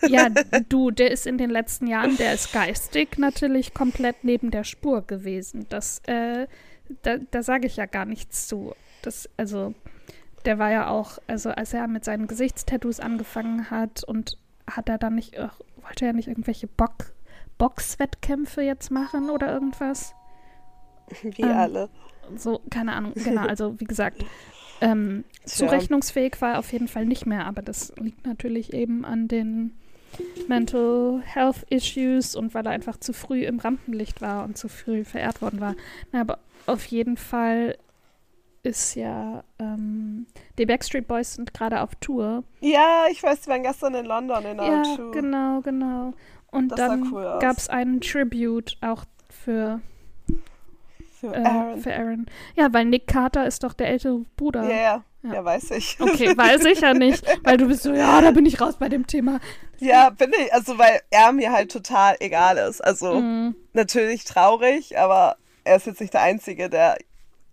Ja, 0.08 0.28
du, 0.68 0.90
der 0.90 1.10
ist 1.12 1.26
in 1.26 1.38
den 1.38 1.50
letzten 1.50 1.86
Jahren, 1.86 2.16
der 2.16 2.34
ist 2.34 2.52
geistig 2.52 3.16
natürlich 3.18 3.72
komplett 3.74 4.22
neben 4.24 4.50
der 4.50 4.64
Spur 4.64 5.02
gewesen. 5.02 5.66
Das, 5.68 6.00
äh, 6.06 6.46
da, 7.02 7.18
da 7.30 7.42
sage 7.42 7.66
ich 7.68 7.76
ja 7.76 7.86
gar 7.86 8.04
nichts 8.06 8.48
zu. 8.48 8.74
Das, 9.02 9.28
also, 9.36 9.72
der 10.44 10.58
war 10.58 10.70
ja 10.72 10.88
auch, 10.88 11.18
also 11.28 11.50
als 11.50 11.72
er 11.74 11.86
mit 11.86 12.04
seinen 12.04 12.26
Gesichtstattoos 12.26 12.98
angefangen 13.00 13.70
hat 13.70 14.02
und 14.04 14.36
hat 14.68 14.88
er 14.88 14.98
dann 14.98 15.14
nicht, 15.14 15.36
wollte 15.82 16.06
er 16.06 16.12
nicht 16.12 16.28
irgendwelche 16.28 16.66
Bock, 16.66 17.12
Boxwettkämpfe 17.60 18.62
jetzt 18.62 18.90
machen 18.90 19.28
oder 19.28 19.52
irgendwas? 19.52 20.14
Wie 21.22 21.42
Ähm, 21.42 21.50
alle. 21.50 21.88
So, 22.36 22.60
keine 22.70 22.94
Ahnung, 22.94 23.12
genau, 23.14 23.42
also 23.42 23.78
wie 23.78 23.84
gesagt, 23.84 24.24
ähm, 24.80 25.24
zurechnungsfähig 25.44 26.40
war 26.40 26.52
er 26.52 26.58
auf 26.58 26.72
jeden 26.72 26.88
Fall 26.88 27.04
nicht 27.04 27.26
mehr, 27.26 27.46
aber 27.46 27.60
das 27.60 27.92
liegt 27.98 28.26
natürlich 28.26 28.72
eben 28.72 29.04
an 29.04 29.28
den 29.28 29.76
Mental 30.48 31.20
Health 31.24 31.66
Issues 31.68 32.34
und 32.34 32.54
weil 32.54 32.66
er 32.66 32.72
einfach 32.72 32.96
zu 32.96 33.12
früh 33.12 33.44
im 33.44 33.58
Rampenlicht 33.58 34.22
war 34.22 34.44
und 34.44 34.56
zu 34.56 34.68
früh 34.68 35.04
verehrt 35.04 35.42
worden 35.42 35.60
war. 35.60 35.74
Na, 36.12 36.22
aber 36.22 36.38
auf 36.66 36.86
jeden 36.86 37.16
Fall 37.16 37.76
ist 38.62 38.94
ja, 38.94 39.44
ähm, 39.58 40.26
die 40.58 40.66
Backstreet 40.66 41.08
Boys 41.08 41.34
sind 41.34 41.54
gerade 41.54 41.80
auf 41.80 41.94
Tour. 41.96 42.44
Ja, 42.60 43.04
ich 43.10 43.22
weiß, 43.22 43.42
die 43.42 43.48
waren 43.48 43.62
gestern 43.62 43.94
in 43.94 44.06
London 44.06 44.44
in 44.44 44.58
ja, 44.58 44.82
R2. 44.82 45.10
genau, 45.12 45.60
genau. 45.62 46.12
Und 46.52 46.68
Das 46.70 46.78
dann 46.78 47.12
cool 47.12 47.38
gab 47.40 47.56
es 47.58 47.68
einen 47.68 48.00
Tribute 48.00 48.76
auch 48.80 49.04
für, 49.28 49.80
Für 51.20 51.34
äh, 51.34 51.44
Aaron. 51.44 51.80
für 51.80 51.94
Aaron. 51.94 52.26
Ja, 52.56 52.72
weil 52.72 52.84
Nick 52.86 53.06
Carter 53.06 53.46
ist 53.46 53.62
doch 53.62 53.72
der 53.72 53.88
ältere 53.88 54.24
Bruder. 54.36 54.64
Ja, 54.64 54.70
ja, 54.76 55.04
Ja. 55.22 55.34
ja, 55.34 55.44
weiß 55.44 55.70
ich. 55.72 55.96
Okay, 56.00 56.28
weiß 56.36 56.64
ich 56.64 56.80
ja 56.80 56.94
nicht, 56.94 57.24
weil 57.44 57.56
du 57.56 57.66
bist 57.68 57.82
so, 57.82 57.92
ja, 57.92 58.20
da 58.20 58.30
bin 58.32 58.46
ich 58.46 58.60
raus 58.60 58.76
bei 58.78 58.88
dem 58.88 59.06
Thema. 59.06 59.38
Ja, 59.78 60.10
bin 60.10 60.30
ich. 60.38 60.52
Also, 60.52 60.76
weil 60.78 61.00
er 61.10 61.32
mir 61.32 61.52
halt 61.52 61.70
total 61.72 62.16
egal 62.20 62.56
ist. 62.58 62.80
Also, 62.82 63.20
Mhm. 63.20 63.54
natürlich 63.72 64.24
traurig, 64.24 64.98
aber 64.98 65.36
er 65.64 65.76
ist 65.76 65.86
jetzt 65.86 66.00
nicht 66.00 66.14
der 66.14 66.22
Einzige, 66.22 66.68
der 66.68 66.96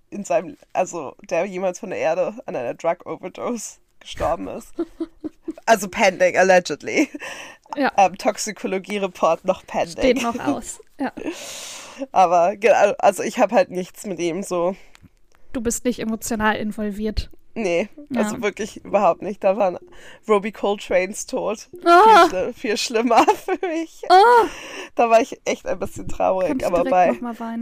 in 0.10 0.24
seinem, 0.24 0.58
also, 0.74 1.16
der 1.30 1.46
jemals 1.46 1.80
von 1.80 1.90
der 1.90 2.00
Erde 2.00 2.34
an 2.46 2.56
einer 2.56 2.74
Drug 2.74 3.06
Overdose 3.06 3.78
gestorben 4.08 4.48
ist. 4.48 4.74
also, 5.66 5.88
pending, 5.88 6.38
allegedly. 6.38 7.10
Ja. 7.76 7.92
Ähm, 7.98 8.18
Toxikologie-Report 8.18 9.46
noch 9.46 9.66
pending. 9.68 10.18
Steht 10.18 10.22
noch 10.22 10.40
aus. 10.40 10.80
Ja. 11.00 11.12
Aber, 12.12 12.56
genau, 12.56 12.94
also, 13.00 13.24
ich 13.24 13.40
habe 13.40 13.54
halt 13.54 13.70
nichts 13.70 14.06
mit 14.06 14.20
ihm 14.20 14.44
so. 14.44 14.76
Du 15.54 15.62
bist 15.62 15.86
nicht 15.86 16.00
emotional 16.00 16.56
involviert. 16.56 17.30
Nee, 17.60 17.90
Ja. 18.10 18.22
also 18.22 18.42
wirklich 18.44 18.86
überhaupt 18.86 19.24
nicht. 19.24 19.44
Da 19.44 19.58
war 19.58 19.80
Robbie 20.30 20.52
Coltrane's 20.52 21.26
Tod 21.26 21.70
Ah, 21.84 22.28
viel, 22.30 22.54
viel 22.54 22.78
schlimmer 22.78 23.26
für 23.36 23.58
mich. 23.68 24.04
ah, 24.10 24.46
Da 24.96 25.10
war 25.10 25.22
ich 25.22 25.40
echt 25.46 25.66
ein 25.66 25.80
bisschen 25.80 26.08
traurig. 26.08 26.64
Aber 26.66 26.84
bei, 26.84 27.18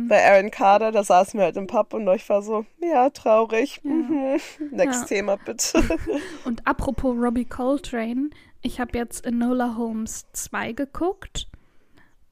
bei 0.10 0.26
Aaron 0.26 0.52
Carter, 0.52 0.92
da 0.92 1.04
saßen 1.04 1.40
wir 1.40 1.46
halt 1.46 1.56
im 1.58 1.68
Pub 1.68 1.94
und 1.94 2.06
ich 2.10 2.28
war 2.28 2.42
so, 2.42 2.66
ja, 2.82 3.10
traurig. 3.10 3.80
Ja. 3.84 3.92
Mhm. 3.92 4.40
Next 4.72 5.02
Ja. 5.02 5.08
Thema 5.08 5.38
bitte. 5.38 5.82
Und 6.46 6.68
apropos 6.68 7.16
Robbie 7.18 7.46
Coltrane, 7.46 8.30
ich 8.62 8.80
habe 8.82 8.98
jetzt 8.98 9.26
Enola 9.26 9.76
Holmes 9.78 10.26
2 10.34 10.74
geguckt 10.74 11.48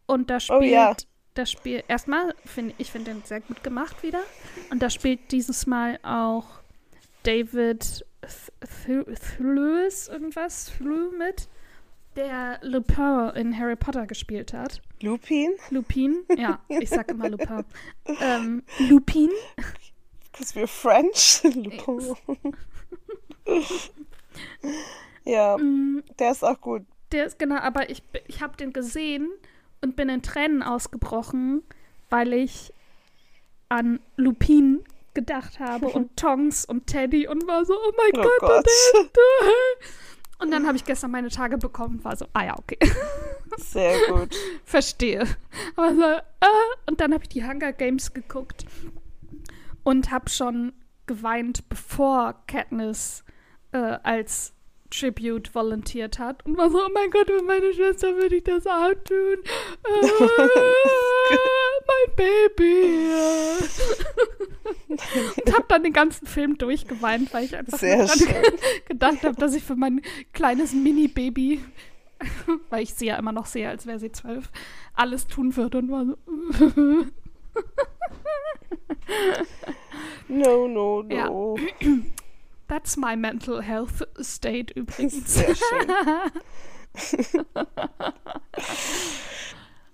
und 0.06 0.30
da 0.30 0.40
spielt, 0.40 0.60
Oh 0.62 0.64
ja. 0.64 0.96
da 1.36 1.46
spielt, 1.46 1.86
erstmal, 1.88 2.34
find, 2.46 2.74
ich 2.78 2.92
finde 2.92 3.14
den 3.14 3.24
sehr 3.24 3.40
gut 3.42 3.64
gemacht 3.64 4.04
wieder 4.04 4.20
und 4.70 4.82
da 4.84 4.90
spielt 4.90 5.32
dieses 5.32 5.66
Mal 5.66 6.00
auch 6.04 6.46
David 7.24 8.06
Th- 8.22 8.52
Th- 8.86 9.06
Thewlis 9.38 10.08
irgendwas, 10.08 10.66
Threw 10.78 11.12
mit 11.18 11.48
der 12.16 12.60
Lupin 12.62 13.32
in 13.36 13.58
Harry 13.58 13.76
Potter 13.76 14.06
gespielt 14.06 14.54
hat. 14.54 14.82
Lupin? 15.02 15.52
Lupin? 15.72 16.24
Ja, 16.38 16.60
ich 16.68 16.90
sag 16.90 17.10
immer 17.10 17.30
Lupin. 17.30 17.66
ähm, 18.22 18.64
Lupin? 18.80 19.30
Because 20.32 20.54
we're 20.56 20.68
French. 20.68 21.42
Lupin. 21.56 22.16
ja, 25.26 25.58
mm, 25.58 26.04
der 26.20 26.32
ist 26.32 26.44
auch 26.44 26.60
gut. 26.60 26.84
Der 27.12 27.26
ist 27.26 27.38
genau, 27.40 27.58
aber 27.58 27.90
ich, 27.90 28.02
ich 28.28 28.42
habe 28.42 28.58
den 28.58 28.74
gesehen 28.74 29.30
und 29.82 29.96
bin 29.96 30.10
in 30.10 30.22
Tränen 30.22 30.64
ausgebrochen, 30.64 31.62
weil 32.10 32.34
ich 32.34 32.74
an 33.70 34.00
Lupin 34.18 34.84
gedacht 35.14 35.60
habe 35.60 35.88
und 35.90 36.16
Tongs 36.18 36.66
und 36.66 36.88
Teddy 36.88 37.28
und 37.28 37.48
war 37.48 37.66
so, 37.66 37.74
oh 37.74 37.92
mein 37.98 38.26
oh 38.26 38.30
Gott, 38.40 38.66
Gott. 38.66 38.68
Und 40.40 40.52
dann 40.52 40.66
habe 40.68 40.78
ich 40.78 40.86
gestern 40.86 41.12
meine 41.12 41.30
Tage 41.30 41.58
bekommen 41.58 41.98
und 41.98 42.06
war 42.06 42.16
so, 42.16 42.26
ah 42.34 42.46
ja, 42.46 42.58
okay. 42.58 42.78
Sehr 43.58 43.98
gut. 44.10 44.36
Verstehe. 44.66 45.28
Aber 45.76 45.96
so, 45.96 46.04
äh, 46.04 46.90
und 46.90 47.00
dann 47.00 47.14
habe 47.14 47.24
ich 47.24 47.30
die 47.30 47.44
Hunger 47.44 47.72
Games 47.72 48.14
geguckt 48.14 48.66
und 49.84 50.12
habe 50.12 50.30
schon 50.30 50.74
geweint, 51.06 51.70
bevor 51.70 52.44
Katniss 52.48 53.24
äh, 53.74 53.78
als 53.78 54.54
Tribute 54.94 55.54
volontiert 55.54 56.20
hat 56.20 56.46
und 56.46 56.58
war 56.58 56.70
so, 56.70 56.78
oh 56.78 56.90
mein 56.94 57.10
Gott, 57.10 57.28
für 57.28 57.44
meine 57.44 57.74
Schwester 57.74 58.16
würde 58.16 58.36
ich 58.36 58.44
das 58.44 58.68
auch 58.68 58.94
tun. 59.04 59.38
Äh, 61.26 61.38
mein 61.88 62.16
Baby. 62.16 63.10
und 64.90 65.54
habe 65.54 65.66
dann 65.68 65.84
den 65.84 65.94
ganzen 65.94 66.28
Film 66.28 66.58
durchgeweint, 66.58 67.34
weil 67.34 67.46
ich 67.46 67.56
einfach 67.56 67.80
gedacht 68.88 69.24
habe, 69.24 69.36
dass 69.36 69.54
ich 69.54 69.64
für 69.64 69.76
mein 69.76 70.02
kleines 70.34 70.74
Mini-Baby, 70.74 71.62
weil 72.70 72.84
ich 72.84 72.94
sie 72.94 73.08
ja 73.08 73.18
immer 73.18 73.32
noch 73.32 73.46
sehe, 73.46 73.70
als 73.70 73.86
wäre 73.88 74.00
sie 74.00 74.12
zwölf, 74.12 74.52
alles 74.94 75.28
tun 75.28 75.56
würde 75.56 75.80
und 75.80 75.92
war 75.92 76.06
so. 76.06 76.18
no, 80.28 80.68
no, 80.68 81.04
no. 81.04 81.10
Ja. 81.10 81.30
That's 82.84 82.98
my 82.98 83.16
mental 83.16 83.62
health 83.62 84.04
state 84.22 84.74
übrigens. 84.76 85.34
Sehr 85.34 85.56
schön. 85.56 85.90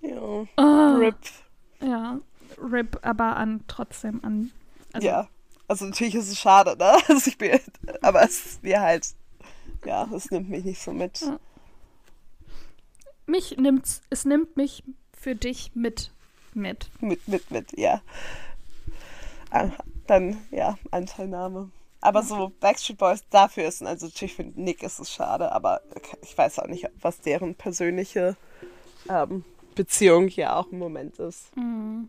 ja. 0.00 0.20
Oh, 0.56 0.96
RIP. 0.96 1.14
Ja, 1.80 2.18
RIP, 2.60 2.98
aber 3.02 3.36
an 3.36 3.62
trotzdem 3.68 4.18
an. 4.24 4.50
Also, 4.92 5.06
ja, 5.06 5.28
also 5.68 5.84
natürlich 5.84 6.16
ist 6.16 6.30
es 6.30 6.40
schade, 6.40 6.76
ne? 6.76 6.96
Also 7.08 7.28
ich 7.28 7.38
bin, 7.38 7.60
aber 8.02 8.24
es 8.24 8.44
ist 8.44 8.62
mir 8.64 8.80
halt, 8.80 9.06
ja, 9.84 10.08
es 10.12 10.32
nimmt 10.32 10.50
mich 10.50 10.64
nicht 10.64 10.82
so 10.82 10.92
mit. 10.92 11.20
Ja. 11.20 11.38
Mich 13.26 13.56
nimmt's, 13.56 14.02
es 14.10 14.24
nimmt 14.24 14.56
mich 14.56 14.82
für 15.16 15.36
dich 15.36 15.76
mit. 15.76 16.10
Mit. 16.54 16.90
Mit, 17.00 17.28
mit, 17.28 17.52
mit, 17.52 17.78
ja. 17.78 18.02
Ah, 19.50 19.70
dann, 20.08 20.38
ja, 20.50 20.76
Anteilnahme. 20.90 21.70
Aber 22.00 22.22
so 22.22 22.52
Backstreet 22.60 22.98
Boys 22.98 23.24
dafür 23.28 23.64
ist, 23.64 23.82
also 23.82 24.06
natürlich 24.06 24.34
für 24.34 24.44
Nick 24.44 24.82
ist 24.82 25.00
es 25.00 25.12
schade, 25.12 25.52
aber 25.52 25.82
ich 26.22 26.36
weiß 26.36 26.58
auch 26.60 26.66
nicht, 26.66 26.88
was 27.00 27.20
deren 27.20 27.54
persönliche 27.54 28.36
ähm, 29.08 29.44
Beziehung 29.74 30.28
hier 30.28 30.56
auch 30.56 30.70
im 30.72 30.78
Moment 30.78 31.18
ist. 31.18 31.54
Mhm. 31.56 32.08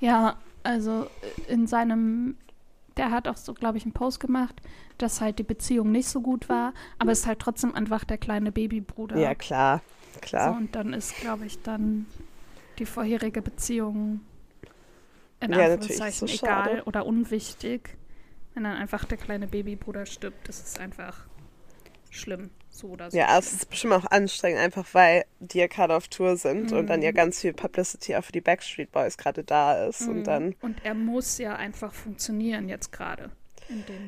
Ja, 0.00 0.36
also 0.64 1.06
in 1.46 1.66
seinem, 1.66 2.36
der 2.96 3.10
hat 3.10 3.28
auch 3.28 3.36
so, 3.36 3.54
glaube 3.54 3.78
ich, 3.78 3.84
einen 3.84 3.92
Post 3.92 4.18
gemacht, 4.18 4.60
dass 4.98 5.20
halt 5.20 5.38
die 5.38 5.44
Beziehung 5.44 5.92
nicht 5.92 6.08
so 6.08 6.20
gut 6.20 6.48
war, 6.48 6.72
aber 6.98 7.12
es 7.12 7.20
ist 7.20 7.26
halt 7.26 7.38
trotzdem 7.38 7.74
einfach 7.74 8.04
der 8.04 8.18
kleine 8.18 8.50
Babybruder. 8.50 9.16
Ja, 9.16 9.34
klar, 9.36 9.80
klar. 10.20 10.52
So, 10.52 10.58
und 10.58 10.74
dann 10.74 10.92
ist, 10.92 11.16
glaube 11.16 11.46
ich, 11.46 11.62
dann 11.62 12.06
die 12.80 12.86
vorherige 12.86 13.42
Beziehung 13.42 14.20
in 15.40 15.52
ja, 15.52 15.58
Anführungszeichen 15.58 16.26
so 16.26 16.34
egal 16.34 16.82
oder 16.82 17.06
unwichtig. 17.06 17.96
Wenn 18.58 18.64
dann 18.64 18.76
einfach 18.76 19.04
der 19.04 19.18
kleine 19.18 19.46
Babybruder 19.46 20.04
stirbt, 20.04 20.48
das 20.48 20.58
ist 20.58 20.80
einfach 20.80 21.28
schlimm. 22.10 22.50
So 22.70 22.88
oder 22.88 23.08
so. 23.08 23.16
Ja, 23.16 23.38
es 23.38 23.52
ist 23.52 23.70
bestimmt 23.70 23.92
auch 23.92 24.04
anstrengend, 24.06 24.58
einfach 24.58 24.84
weil 24.94 25.26
die 25.38 25.58
ja 25.58 25.68
gerade 25.68 25.94
auf 25.94 26.08
Tour 26.08 26.36
sind 26.36 26.72
mhm. 26.72 26.78
und 26.78 26.86
dann 26.88 27.00
ja 27.00 27.12
mhm. 27.12 27.14
ganz 27.14 27.40
viel 27.40 27.52
Publicity 27.52 28.16
auch 28.16 28.24
für 28.24 28.32
die 28.32 28.40
Backstreet 28.40 28.90
Boys 28.90 29.16
gerade 29.16 29.44
da 29.44 29.86
ist. 29.86 30.00
Mhm. 30.00 30.08
Und 30.08 30.24
dann. 30.24 30.56
Und 30.60 30.84
er 30.84 30.94
muss 30.94 31.38
ja 31.38 31.54
einfach 31.54 31.94
funktionieren 31.94 32.68
jetzt 32.68 32.90
gerade. 32.90 33.30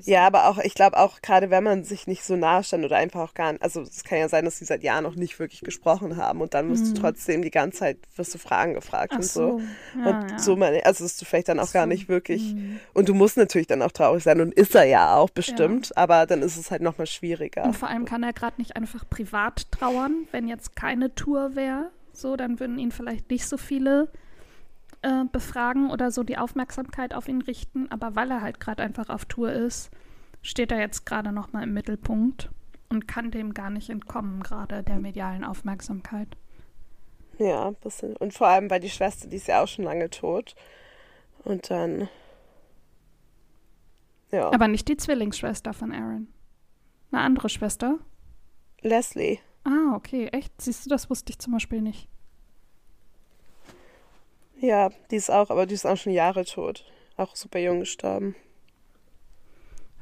Ja, 0.05 0.27
aber 0.27 0.49
auch, 0.49 0.59
ich 0.59 0.75
glaube 0.75 0.97
auch, 0.97 1.21
gerade 1.23 1.51
wenn 1.51 1.65
man 1.65 1.85
sich 1.85 2.07
nicht 2.07 2.25
so 2.25 2.37
nahe 2.37 2.65
stand 2.65 2.85
oder 2.85 2.97
einfach 2.97 3.21
auch 3.21 3.35
gar 3.35 3.53
nicht, 3.53 3.63
also 3.63 3.83
es 3.83 4.05
kann 4.05 4.19
ja 4.19 4.29
sein, 4.29 4.45
dass 4.45 4.59
sie 4.59 4.65
seit 4.65 4.83
Jahren 4.83 5.05
noch 5.05 5.15
nicht 5.15 5.39
wirklich 5.39 5.61
gesprochen 5.61 6.17
haben 6.17 6.41
und 6.41 6.55
dann 6.55 6.69
musst 6.69 6.87
mhm. 6.87 6.95
du 6.95 7.01
trotzdem 7.01 7.43
die 7.43 7.51
ganze 7.51 7.81
Zeit, 7.81 7.99
wirst 8.17 8.35
du 8.35 8.39
Fragen 8.39 8.75
gefragt 8.75 9.13
Ach 9.13 9.19
und 9.19 9.25
so. 9.25 9.59
so. 9.59 10.01
Ja, 10.01 10.11
und 10.11 10.31
ja. 10.31 10.39
so, 10.39 10.57
man, 10.57 10.75
also 10.85 11.05
dass 11.05 11.17
du 11.17 11.25
vielleicht 11.25 11.49
dann 11.49 11.61
auch 11.61 11.67
so. 11.67 11.73
gar 11.73 11.87
nicht 11.87 12.09
wirklich, 12.09 12.55
mhm. 12.55 12.81
und 12.95 13.09
du 13.09 13.15
musst 13.15 13.37
natürlich 13.37 13.67
dann 13.67 13.83
auch 13.83 13.93
traurig 13.93 14.23
sein 14.23 14.41
und 14.41 14.55
ist 14.55 14.75
er 14.75 14.85
ja 14.85 15.17
auch 15.17 15.31
bestimmt, 15.31 15.89
ja. 15.89 15.97
aber 15.97 16.27
dann 16.27 16.43
ist 16.43 16.57
es 16.57 16.71
halt 16.71 16.83
nochmal 16.83 17.07
schwieriger. 17.07 17.65
Und 17.65 17.77
vor 17.77 17.89
allem 17.89 18.05
kann 18.05 18.23
er 18.23 18.33
gerade 18.33 18.57
nicht 18.59 18.77
einfach 18.77 19.09
privat 19.09 19.71
trauern, 19.73 20.27
wenn 20.33 20.49
jetzt 20.49 20.77
keine 20.77 21.15
Tour 21.15 21.55
wäre, 21.55 21.91
so, 22.13 22.37
dann 22.37 22.61
würden 22.61 22.79
ihn 22.79 22.93
vielleicht 22.93 23.31
nicht 23.31 23.47
so 23.47 23.57
viele 23.57 24.09
äh, 25.03 25.25
befragen 25.31 25.91
oder 25.91 26.11
so 26.11 26.23
die 26.23 26.39
Aufmerksamkeit 26.39 27.15
auf 27.15 27.29
ihn 27.29 27.43
richten, 27.43 27.91
aber 27.91 28.17
weil 28.17 28.31
er 28.31 28.43
halt 28.43 28.61
gerade 28.61 28.83
einfach 28.83 29.09
auf 29.09 29.25
Tour 29.25 29.53
ist, 29.53 29.91
steht 30.43 30.73
er 30.73 30.81
jetzt 30.81 31.07
gerade 31.07 31.33
nochmal 31.33 31.65
im 31.65 31.75
Mittelpunkt 31.75 32.51
und 32.89 33.07
kann 33.07 33.31
dem 33.31 33.55
gar 33.55 33.71
nicht 33.71 33.91
entkommen, 33.91 34.43
gerade 34.43 34.83
der 34.83 34.99
medialen 34.99 35.45
Aufmerksamkeit. 35.45 36.37
Ja, 37.39 37.69
ein 37.69 37.77
bisschen. 37.77 38.17
Und 38.17 38.35
vor 38.35 38.49
allem, 38.49 38.69
weil 38.69 38.81
die 38.81 38.91
Schwester, 38.91 39.27
die 39.27 39.37
ist 39.37 39.49
ja 39.49 39.63
auch 39.63 39.69
schon 39.69 39.85
lange 39.85 40.11
tot. 40.11 40.55
Und 41.45 41.71
dann. 41.71 42.09
Ja. 44.31 44.53
Aber 44.53 44.69
nicht 44.69 44.89
die 44.89 44.99
Zwillingsschwester 44.99 45.73
von 45.73 45.93
Aaron. 45.93 46.29
Eine 47.11 47.23
andere 47.23 47.49
Schwester? 47.49 47.99
Leslie. 48.83 49.39
Ah, 49.65 49.95
okay. 49.95 50.29
Echt? 50.29 50.61
Siehst 50.61 50.85
du, 50.85 50.91
das 50.91 51.09
wusste 51.09 51.31
ich 51.31 51.39
zum 51.39 51.55
Beispiel 51.55 51.81
nicht. 51.81 52.09
Ja, 54.61 54.91
die 55.11 55.17
ist 55.17 55.31
auch, 55.31 55.51
aber 55.51 55.65
die 55.67 55.75
ist 55.75 55.87
auch 55.87 55.97
schon 55.97 56.13
Jahre 56.13 56.45
tot. 56.45 56.85
Auch 57.17 57.35
super 57.35 57.59
jung 57.59 57.81
gestorben. 57.81 58.37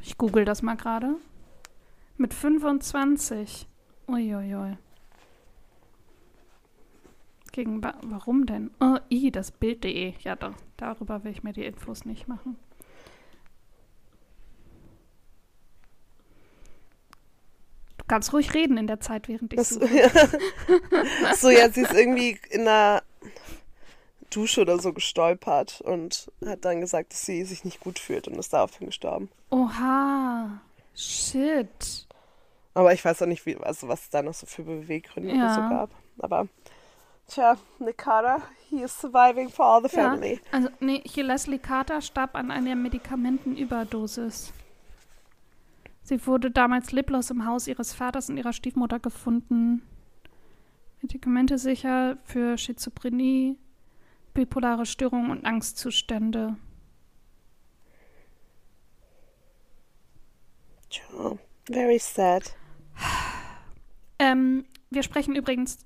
Ich 0.02 0.18
google 0.18 0.44
das 0.44 0.62
mal 0.62 0.76
gerade. 0.76 1.14
Mit 2.16 2.34
25. 2.34 3.68
Uiuiui. 4.08 4.76
Gegen 7.52 7.82
warum 7.82 8.46
denn? 8.46 8.70
Oh, 8.80 8.98
i, 9.10 9.30
das 9.30 9.52
Bild.de. 9.52 10.14
Ja, 10.20 10.34
doch, 10.34 10.54
darüber 10.76 11.22
will 11.22 11.32
ich 11.32 11.42
mir 11.42 11.52
die 11.52 11.64
Infos 11.64 12.04
nicht 12.04 12.26
machen. 12.26 12.56
Du 17.98 18.04
kannst 18.06 18.32
ruhig 18.32 18.54
reden 18.54 18.76
in 18.76 18.86
der 18.86 19.00
Zeit, 19.00 19.28
während 19.28 19.52
ich 19.52 19.62
so. 19.62 19.84
Ja. 19.84 20.08
so, 21.36 21.50
ja, 21.50 21.70
sie 21.70 21.82
ist 21.82 21.92
irgendwie 21.92 22.38
in 22.50 22.62
einer 22.62 23.02
Dusche 24.30 24.62
oder 24.62 24.78
so 24.78 24.92
gestolpert 24.92 25.80
und 25.80 26.30
hat 26.44 26.64
dann 26.64 26.80
gesagt, 26.80 27.12
dass 27.12 27.24
sie 27.24 27.44
sich 27.44 27.64
nicht 27.64 27.80
gut 27.80 27.98
fühlt 27.98 28.28
und 28.28 28.38
ist 28.38 28.52
daraufhin 28.52 28.86
gestorben. 28.86 29.30
Oha. 29.50 30.60
Shit. 30.94 32.06
Aber 32.74 32.92
ich 32.92 33.04
weiß 33.04 33.22
auch 33.22 33.26
nicht, 33.26 33.46
wie, 33.46 33.56
also 33.56 33.88
was 33.88 34.02
es 34.02 34.10
da 34.10 34.22
noch 34.22 34.34
so 34.34 34.46
für 34.46 34.62
Beweggründe 34.62 35.34
ja. 35.34 35.54
so 35.54 35.60
gab. 35.60 35.90
Aber 36.18 36.48
tja, 37.26 37.56
Nick 37.78 37.98
Carter, 37.98 38.42
he 38.68 38.82
is 38.82 38.96
surviving 38.98 39.48
for 39.48 39.64
all 39.64 39.82
the 39.82 39.88
family. 39.88 40.34
Ja, 40.34 40.40
also 40.52 40.68
nee, 40.80 41.02
hier 41.04 41.24
Leslie 41.24 41.58
Carter 41.58 42.00
starb 42.00 42.34
an 42.34 42.50
einer 42.50 42.74
Medikamentenüberdosis. 42.74 44.52
Sie 46.02 46.26
wurde 46.26 46.50
damals 46.50 46.92
leblos 46.92 47.30
im 47.30 47.46
Haus 47.46 47.66
ihres 47.66 47.92
Vaters 47.92 48.30
und 48.30 48.38
ihrer 48.38 48.52
Stiefmutter 48.52 48.98
gefunden. 48.98 49.82
Medikamente 51.02 51.58
sicher 51.58 52.16
für 52.24 52.56
Schizophrenie, 52.58 53.56
bipolare 54.38 54.86
Störungen 54.86 55.32
und 55.32 55.44
Angstzustände. 55.44 56.54
Tja, 60.88 61.36
very 61.68 61.98
sad. 61.98 62.54
Ähm, 64.20 64.64
wir 64.90 65.02
sprechen 65.02 65.34
übrigens, 65.34 65.78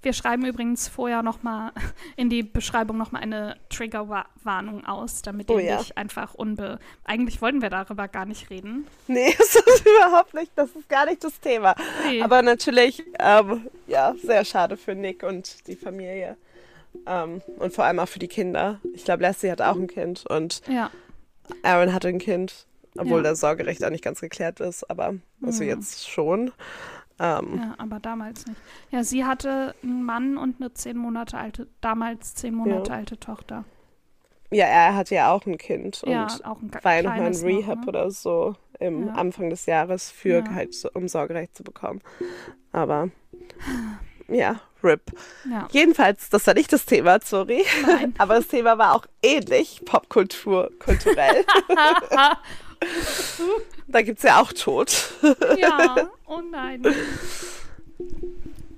wir 0.00 0.14
schreiben 0.14 0.46
übrigens 0.46 0.88
vorher 0.88 1.22
nochmal 1.22 1.72
in 2.16 2.30
die 2.30 2.42
Beschreibung 2.42 2.96
nochmal 2.96 3.20
eine 3.20 3.56
Triggerwarnung 3.68 4.86
aus, 4.86 5.20
damit 5.20 5.50
ihr 5.50 5.56
oh, 5.56 5.58
ja. 5.58 5.76
nicht 5.76 5.98
einfach 5.98 6.32
unbe... 6.32 6.78
Eigentlich 7.04 7.42
wollten 7.42 7.60
wir 7.60 7.68
darüber 7.68 8.08
gar 8.08 8.24
nicht 8.24 8.48
reden. 8.48 8.86
Nee, 9.06 9.34
das 9.38 9.54
ist 9.54 9.86
überhaupt 9.86 10.32
nicht, 10.32 10.52
das 10.56 10.70
ist 10.70 10.88
gar 10.88 11.04
nicht 11.04 11.22
das 11.22 11.38
Thema. 11.40 11.74
Nee. 12.06 12.22
Aber 12.22 12.40
natürlich, 12.40 13.04
ähm, 13.18 13.68
ja, 13.86 14.14
sehr 14.22 14.46
schade 14.46 14.78
für 14.78 14.94
Nick 14.94 15.22
und 15.22 15.66
die 15.66 15.76
Familie. 15.76 16.38
Ähm, 17.06 17.42
und 17.58 17.72
vor 17.72 17.84
allem 17.84 17.98
auch 17.98 18.08
für 18.08 18.18
die 18.18 18.28
Kinder. 18.28 18.80
Ich 18.94 19.04
glaube, 19.04 19.22
Leslie 19.22 19.50
hat 19.50 19.60
auch 19.62 19.76
ein 19.76 19.86
Kind 19.86 20.24
und 20.28 20.62
ja. 20.68 20.90
Aaron 21.62 21.92
hatte 21.92 22.08
ein 22.08 22.18
Kind, 22.18 22.66
obwohl 22.96 23.22
ja. 23.22 23.30
das 23.30 23.40
Sorgerecht 23.40 23.84
auch 23.84 23.90
nicht 23.90 24.04
ganz 24.04 24.20
geklärt 24.20 24.60
ist, 24.60 24.88
aber 24.90 25.14
also 25.42 25.62
mhm. 25.62 25.68
jetzt 25.68 26.08
schon. 26.08 26.52
Ähm, 27.20 27.58
Ja, 27.58 27.74
aber 27.78 28.00
damals 28.00 28.46
nicht. 28.46 28.60
Ja, 28.90 29.04
sie 29.04 29.24
hatte 29.24 29.74
einen 29.82 30.02
Mann 30.02 30.36
und 30.36 30.60
eine 30.60 30.72
zehn 30.74 30.96
Monate 30.96 31.38
alte, 31.38 31.68
damals 31.80 32.34
zehn 32.34 32.54
Monate 32.54 32.90
Ja. 32.90 32.96
alte 32.98 33.18
Tochter. 33.20 33.64
ja, 34.50 34.66
er 34.66 34.94
hatte 34.96 35.14
ja 35.14 35.32
auch 35.32 35.46
ein 35.46 35.58
Kind 35.58 36.02
ja, 36.06 36.22
und 36.22 36.44
auch 36.44 36.60
ein 36.60 36.70
war 36.82 36.94
ja 36.96 37.02
nochmal 37.02 37.18
in 37.18 37.22
kleines 37.22 37.42
noch, 37.42 37.48
Rehab 37.48 37.80
ne? 37.80 37.86
oder 37.86 38.10
so 38.10 38.56
im 38.80 39.06
Ja. 39.08 39.12
Anfang 39.14 39.50
des 39.50 39.66
Jahres 39.66 40.10
für 40.10 40.38
Ja. 40.44 40.50
halt, 40.54 40.74
um 40.94 41.06
Sorgerecht 41.08 41.54
zu 41.56 41.62
bekommen. 41.62 42.00
Aber 42.72 43.10
ja, 44.28 44.60
RIP. 44.82 45.02
Ja, 45.50 45.68
Jedenfalls, 45.72 46.28
das 46.30 46.46
war 46.46 46.54
nicht 46.54 46.72
das 46.72 46.84
Thema, 46.86 47.18
sorry. 47.24 47.64
nein. 47.86 48.14
Aber 48.18 48.34
das 48.36 48.48
Thema 48.48 48.76
war 48.78 48.94
auch 48.94 49.06
ähnlich 49.22 49.82
Popkultur, 49.84 50.70
kulturell. 50.78 51.44
da 53.88 54.02
gibt 54.02 54.18
es 54.18 54.24
ja 54.24 54.40
auch 54.40 54.52
Tod. 54.52 55.12
ja, 55.58 56.08
oh 56.26 56.40
nein. 56.50 56.82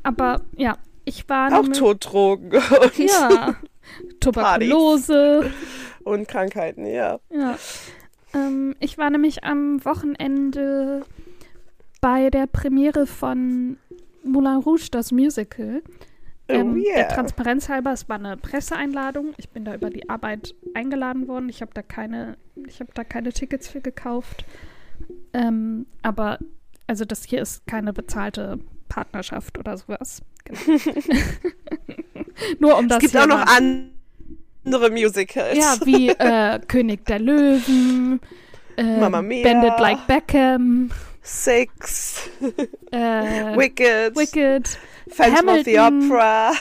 Aber 0.03 0.43
ja, 0.57 0.77
ich 1.05 1.29
war 1.29 1.53
auch 1.59 1.69
Toddrogen 1.69 2.53
und, 2.81 2.99
Ja, 2.99 3.57
Tuberkulose. 4.21 5.51
und 6.05 6.29
Krankheiten, 6.29 6.87
ja. 6.87 7.19
Ja. 7.31 7.59
Ähm, 8.35 8.77
ich 8.81 8.99
war 8.99 9.11
nämlich 9.11 9.45
am 9.45 9.85
Wochenende 9.85 11.05
bei 12.01 12.31
der 12.31 12.47
Premiere 12.47 13.07
von 13.07 13.79
Moulin 14.27 14.57
Rouge, 14.59 14.89
das 14.91 15.13
Musical. 15.13 15.83
Ähm, 16.49 16.73
oh 16.73 16.75
Der 16.75 16.97
yeah. 16.97 17.09
Transparenz 17.13 17.69
halber, 17.69 17.93
es 17.93 18.09
war 18.09 18.17
eine 18.19 18.37
Presseeinladung. 18.37 19.35
Ich 19.37 19.49
bin 19.51 19.65
da 19.65 19.75
über 19.75 19.91
die 19.91 20.09
Arbeit 20.09 20.55
eingeladen 20.75 21.27
worden. 21.27 21.49
Ich 21.49 21.61
habe 21.61 21.73
da 21.75 21.83
keine, 21.83 22.37
ich 22.67 22.79
habe 22.81 22.91
da 22.95 23.03
keine 23.05 23.33
Tickets 23.33 23.67
für 23.69 23.81
gekauft. 23.81 24.45
Ähm, 25.33 25.87
aber 26.03 26.39
also 26.87 27.05
das 27.05 27.25
hier 27.25 27.43
ist 27.43 27.67
keine 27.67 27.93
bezahlte 27.93 28.59
Partnerschaft 28.89 29.59
oder 29.59 29.77
sowas. 29.77 30.23
Genau. 30.45 30.79
Nur 32.61 32.79
um 32.79 32.89
das 32.89 32.99
es 33.03 33.11
gibt 33.13 33.17
auch 33.23 33.27
noch 33.27 33.45
mal- 33.45 33.91
andere 34.65 34.91
Musicals. 34.91 35.57
Ja, 35.59 35.77
wie 35.85 36.09
äh, 36.11 36.59
König 36.69 37.05
der 37.07 37.19
Löwen, 37.19 38.21
äh, 38.77 39.01
Mamma 39.01 39.23
Mia. 39.23 39.43
Bandit 39.45 39.79
Like 39.81 40.07
Beckham, 40.07 40.91
Six, 41.29 42.31
äh, 42.93 43.57
Wicked, 43.57 44.15
Wicked. 44.17 44.79
Phantom 45.11 45.49
of 45.49 45.65
the 45.65 45.79
Hamilton. 45.79 46.11
Opera, 46.13 46.53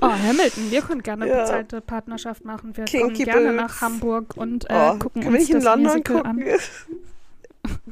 Oh, 0.00 0.10
Hamilton, 0.12 0.70
wir 0.70 0.82
können 0.82 1.02
gerne 1.02 1.26
Ja. 1.28 1.40
bezahlte 1.42 1.80
Partnerschaft 1.80 2.44
machen. 2.44 2.76
Wir 2.76 2.84
Kinky 2.84 3.24
kommen 3.24 3.42
gerne 3.42 3.48
Boots. 3.48 3.56
nach 3.56 3.80
Hamburg 3.82 4.36
und 4.36 4.68
äh, 4.70 4.90
oh, 4.94 4.98
gucken 4.98 5.26
uns 5.26 5.48
das 5.48 5.64
London 5.64 5.82
Musical 5.92 6.16
gucken? 6.22 6.30
an. 6.42 6.58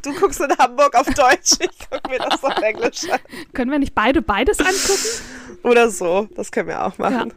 Du 0.02 0.14
guckst 0.14 0.40
in 0.40 0.56
Hamburg 0.56 0.94
auf 0.94 1.06
Deutsch, 1.14 1.52
ich 1.60 1.90
gucke 1.90 2.08
mir 2.10 2.18
das 2.18 2.42
auf 2.44 2.56
Englisch 2.62 3.10
an. 3.10 3.18
Können 3.54 3.70
wir 3.70 3.78
nicht 3.78 3.94
beide 3.94 4.22
beides 4.22 4.58
angucken? 4.60 5.58
Oder 5.64 5.90
so, 5.90 6.28
das 6.34 6.52
können 6.52 6.68
wir 6.68 6.84
auch 6.84 6.96
machen. 6.98 7.32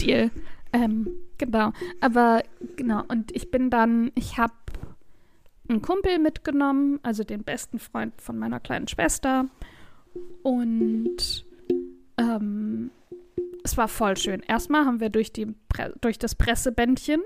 Deal. 0.00 0.30
Ähm, 0.72 1.08
genau. 1.38 1.72
Aber 2.00 2.42
genau, 2.76 3.02
und 3.08 3.34
ich 3.34 3.50
bin 3.50 3.70
dann, 3.70 4.12
ich 4.14 4.36
habe 4.38 4.52
einen 5.68 5.82
Kumpel 5.82 6.18
mitgenommen, 6.18 7.00
also 7.02 7.24
den 7.24 7.44
besten 7.44 7.78
Freund 7.78 8.20
von 8.20 8.38
meiner 8.38 8.60
kleinen 8.60 8.88
Schwester. 8.88 9.46
Und 10.42 11.44
ähm, 12.18 12.90
es 13.64 13.76
war 13.76 13.88
voll 13.88 14.16
schön. 14.16 14.40
Erstmal 14.40 14.84
haben 14.84 15.00
wir 15.00 15.10
durch, 15.10 15.32
die 15.32 15.46
Pre 15.68 15.92
durch 16.00 16.18
das 16.18 16.34
Pressebändchen 16.34 17.20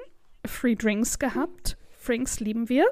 Free 0.47 0.75
Drinks 0.75 1.19
gehabt. 1.19 1.77
Frinks 1.91 2.41
lieben 2.41 2.69
wir. 2.69 2.87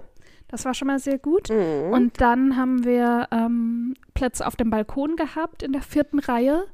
Das 0.48 0.64
war 0.64 0.74
schon 0.74 0.88
mal 0.88 0.98
sehr 0.98 1.18
gut. 1.18 1.50
Mhm. 1.50 1.92
Und 1.92 2.20
dann 2.20 2.56
haben 2.56 2.84
wir 2.84 3.28
ähm, 3.30 3.94
Plätze 4.14 4.46
auf 4.46 4.56
dem 4.56 4.70
Balkon 4.70 5.16
gehabt 5.16 5.62
in 5.62 5.72
der 5.72 5.82
vierten 5.82 6.18
Reihe. 6.18 6.66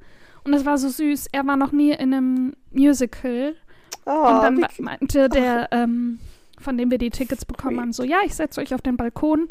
Und 0.45 0.53
das 0.53 0.65
war 0.65 0.79
so 0.79 0.89
süß. 0.89 1.29
Er 1.33 1.47
war 1.47 1.57
noch 1.57 1.73
nie 1.73 1.93
in 1.93 2.15
einem 2.15 2.55
Musical. 2.71 3.55
oh, 4.07 4.11
und 4.11 4.43
dann 4.43 4.67
meinte 4.79 5.29
der, 5.29 5.69
ähm, 5.73 6.19
von 6.64 6.77
dem 6.77 6.90
wir 6.90 6.98
die 6.98 7.11
Tickets 7.11 7.44
bekommen 7.44 7.81
haben, 7.81 7.92
so, 7.92 8.03
ja, 8.03 8.18
ich 8.24 8.35
setze 8.35 8.61
euch 8.61 8.74
auf 8.74 8.83
den 8.83 8.96
Balkon. 8.96 9.48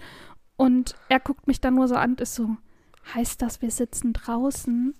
Und 0.56 0.95
er 1.10 1.19
guckt 1.19 1.47
mich 1.47 1.62
dann 1.62 1.76
nur 1.76 1.88
so 1.88 1.95
an 1.95 2.12
und 2.12 2.21
ist 2.21 2.36
so, 2.36 2.58
heißt 3.13 3.41
das, 3.41 3.62
wir 3.62 3.71
sitzen 3.71 4.13
draußen? 4.13 4.95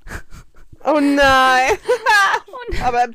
oh 0.86 1.00
nein. 1.00 1.72
Aber 2.84 3.08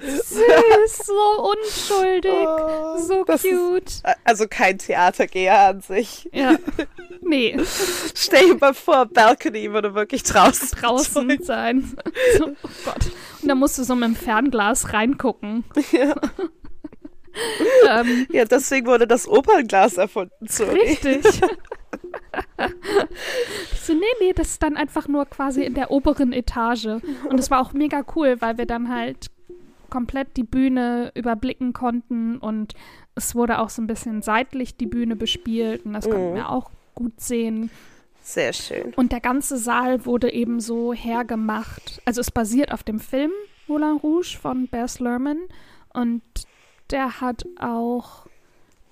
Süß, 0.00 1.06
so 1.06 1.52
unschuldig, 1.52 2.32
oh, 2.32 2.98
so 2.98 3.24
cute. 3.24 3.90
Ist, 3.90 4.02
also 4.24 4.46
kein 4.48 4.78
Theatergeher 4.78 5.60
an 5.68 5.80
sich. 5.80 6.28
Ja, 6.32 6.56
nee, 7.20 7.58
Stell 8.14 8.48
dir 8.48 8.58
mal 8.58 8.74
vor, 8.74 9.06
Balcony 9.06 9.72
würde 9.72 9.94
wirklich 9.94 10.22
draußen 10.22 10.70
draußen 10.80 11.42
sein. 11.42 11.96
So, 12.38 12.46
oh 12.62 12.68
Gott. 12.84 13.10
Und 13.42 13.48
da 13.48 13.54
musst 13.54 13.78
du 13.78 13.84
so 13.84 13.94
mit 13.94 14.08
dem 14.08 14.16
Fernglas 14.16 14.92
reingucken. 14.92 15.64
Ja. 15.92 16.14
ähm, 17.90 18.26
ja, 18.30 18.44
deswegen 18.44 18.86
wurde 18.86 19.06
das 19.06 19.28
Opernglas 19.28 19.96
erfunden. 19.96 20.32
Sorry. 20.48 20.80
Richtig. 20.80 21.24
ich 23.72 23.80
so, 23.80 23.92
nee, 23.94 24.00
nee, 24.20 24.32
das 24.32 24.50
ist 24.50 24.62
dann 24.62 24.76
einfach 24.76 25.08
nur 25.08 25.26
quasi 25.26 25.64
in 25.64 25.74
der 25.74 25.90
oberen 25.90 26.32
Etage. 26.32 26.86
Und 27.28 27.38
es 27.38 27.50
war 27.50 27.60
auch 27.60 27.72
mega 27.72 28.04
cool, 28.16 28.36
weil 28.40 28.58
wir 28.58 28.66
dann 28.66 28.94
halt 28.94 29.30
komplett 29.90 30.36
die 30.36 30.44
Bühne 30.44 31.12
überblicken 31.14 31.72
konnten 31.72 32.38
und 32.38 32.74
es 33.14 33.34
wurde 33.36 33.60
auch 33.60 33.68
so 33.70 33.80
ein 33.80 33.86
bisschen 33.86 34.22
seitlich 34.22 34.76
die 34.76 34.86
Bühne 34.86 35.14
bespielt 35.14 35.84
und 35.84 35.92
das 35.92 36.08
konnten 36.08 36.30
Mhm. 36.32 36.34
wir 36.34 36.48
auch 36.48 36.70
gut 36.96 37.20
sehen. 37.20 37.70
Sehr 38.20 38.52
schön. 38.52 38.92
Und 38.96 39.12
der 39.12 39.20
ganze 39.20 39.56
Saal 39.56 40.04
wurde 40.04 40.32
eben 40.32 40.58
so 40.58 40.92
hergemacht. 40.92 42.00
Also 42.06 42.22
es 42.22 42.30
basiert 42.32 42.72
auf 42.72 42.82
dem 42.82 42.98
Film 42.98 43.30
Moulin 43.68 43.98
Rouge 44.02 44.36
von 44.40 44.66
Baz 44.66 44.98
Luhrmann 44.98 45.38
und 45.92 46.22
der 46.90 47.20
hat 47.20 47.44
auch 47.58 48.26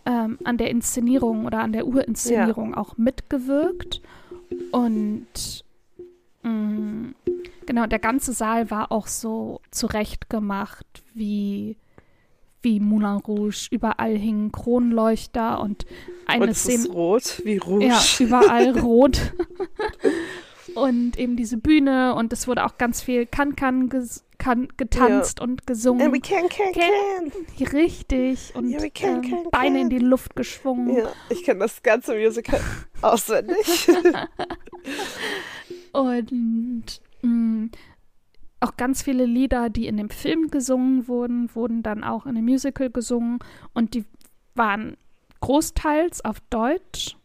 ähm, 0.06 0.38
an 0.44 0.58
der 0.58 0.70
Inszenierung 0.70 1.46
oder 1.46 1.60
an 1.60 1.72
der 1.72 1.86
Urinszenierung 1.86 2.74
auch 2.74 2.96
mitgewirkt. 2.96 4.00
Und 4.70 5.64
mh, 6.42 7.12
genau, 7.66 7.86
der 7.86 7.98
ganze 7.98 8.32
Saal 8.32 8.70
war 8.70 8.92
auch 8.92 9.06
so 9.06 9.60
zurechtgemacht 9.70 10.86
wie 11.14 11.76
wie 12.64 12.78
Moulin 12.78 13.16
Rouge. 13.16 13.66
Überall 13.70 14.16
hingen 14.16 14.52
Kronleuchter 14.52 15.60
und 15.60 15.84
eine 16.26 16.44
Und 16.44 16.48
es 16.50 16.60
Szene. 16.62 16.84
ist 16.84 16.90
rot 16.92 17.42
wie 17.44 17.56
Rouge. 17.56 17.86
Ja, 17.86 18.00
überall 18.20 18.78
rot. 18.78 19.32
und 20.74 21.18
eben 21.18 21.36
diese 21.36 21.56
Bühne 21.56 22.14
und 22.14 22.32
es 22.32 22.46
wurde 22.46 22.64
auch 22.64 22.78
ganz 22.78 23.02
viel 23.02 23.26
Kan-Kan 23.26 23.88
ges 23.88 24.24
getanzt 24.76 25.40
und 25.40 25.50
And 25.50 25.60
we 25.62 25.66
gesungen. 25.66 26.22
can, 26.22 26.48
can, 26.48 26.72
Can. 26.72 27.32
can. 27.58 27.66
Richtig. 27.68 28.52
Und 28.54 28.80
we 28.82 28.90
can, 28.90 29.22
ähm, 29.22 29.46
Beine 29.50 29.80
in 29.80 29.90
die 29.90 29.98
Luft 29.98 30.34
geschwungen. 30.36 30.96
Ja, 30.96 31.12
ich 31.28 31.44
kenne 31.44 31.60
das 31.60 31.82
ganze 31.82 32.14
Musical 32.16 32.60
auswendig. 33.02 33.88
Und 35.92 37.00
mh, 37.22 37.68
auch 38.60 38.76
ganz 38.76 39.02
viele 39.02 39.26
Lieder, 39.26 39.70
die 39.70 39.86
in 39.86 39.96
dem 39.96 40.10
Film 40.10 40.50
gesungen 40.50 41.08
wurden, 41.08 41.54
wurden 41.54 41.82
dann 41.82 42.04
auch 42.04 42.26
in 42.26 42.34
dem 42.34 42.44
Musical 42.44 42.90
gesungen. 42.90 43.38
Und 43.74 43.94
die 43.94 44.04
waren 44.54 44.96
großteils 45.40 46.24
auf 46.24 46.36
Deutsch, 46.50 47.16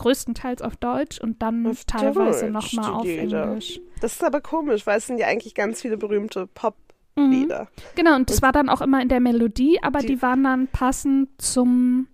größtenteils 0.00 0.62
auf 0.62 0.76
Deutsch 0.76 1.20
und 1.20 1.42
dann 1.42 1.66
Auf 1.66 1.84
teilweise 1.84 2.50
nochmal 2.50 2.90
auf 2.92 3.04
Lieder. 3.04 3.44
Englisch. 3.44 3.80
Das 4.00 4.12
ist 4.14 4.24
aber 4.24 4.40
komisch, 4.40 4.86
weil 4.86 4.98
es 4.98 5.06
sind 5.06 5.18
ja 5.18 5.26
eigentlich 5.26 5.54
ganz 5.54 5.80
viele 5.82 5.96
berühmte 5.96 6.42
Mhm. 6.44 6.48
Pop-Lieder. 6.54 7.68
Genau, 7.96 8.16
und 8.16 8.30
das 8.30 8.40
war 8.42 8.52
dann 8.52 8.68
auch 8.68 8.80
immer 8.80 9.00
in 9.02 9.08
der 9.08 9.20
Melodie, 9.20 9.78
aber 9.82 10.00
Die- 10.00 10.06
die, 10.08 10.22
waren 10.22 10.44
dann 10.44 10.68
passend 10.68 11.28
zum 11.40 12.08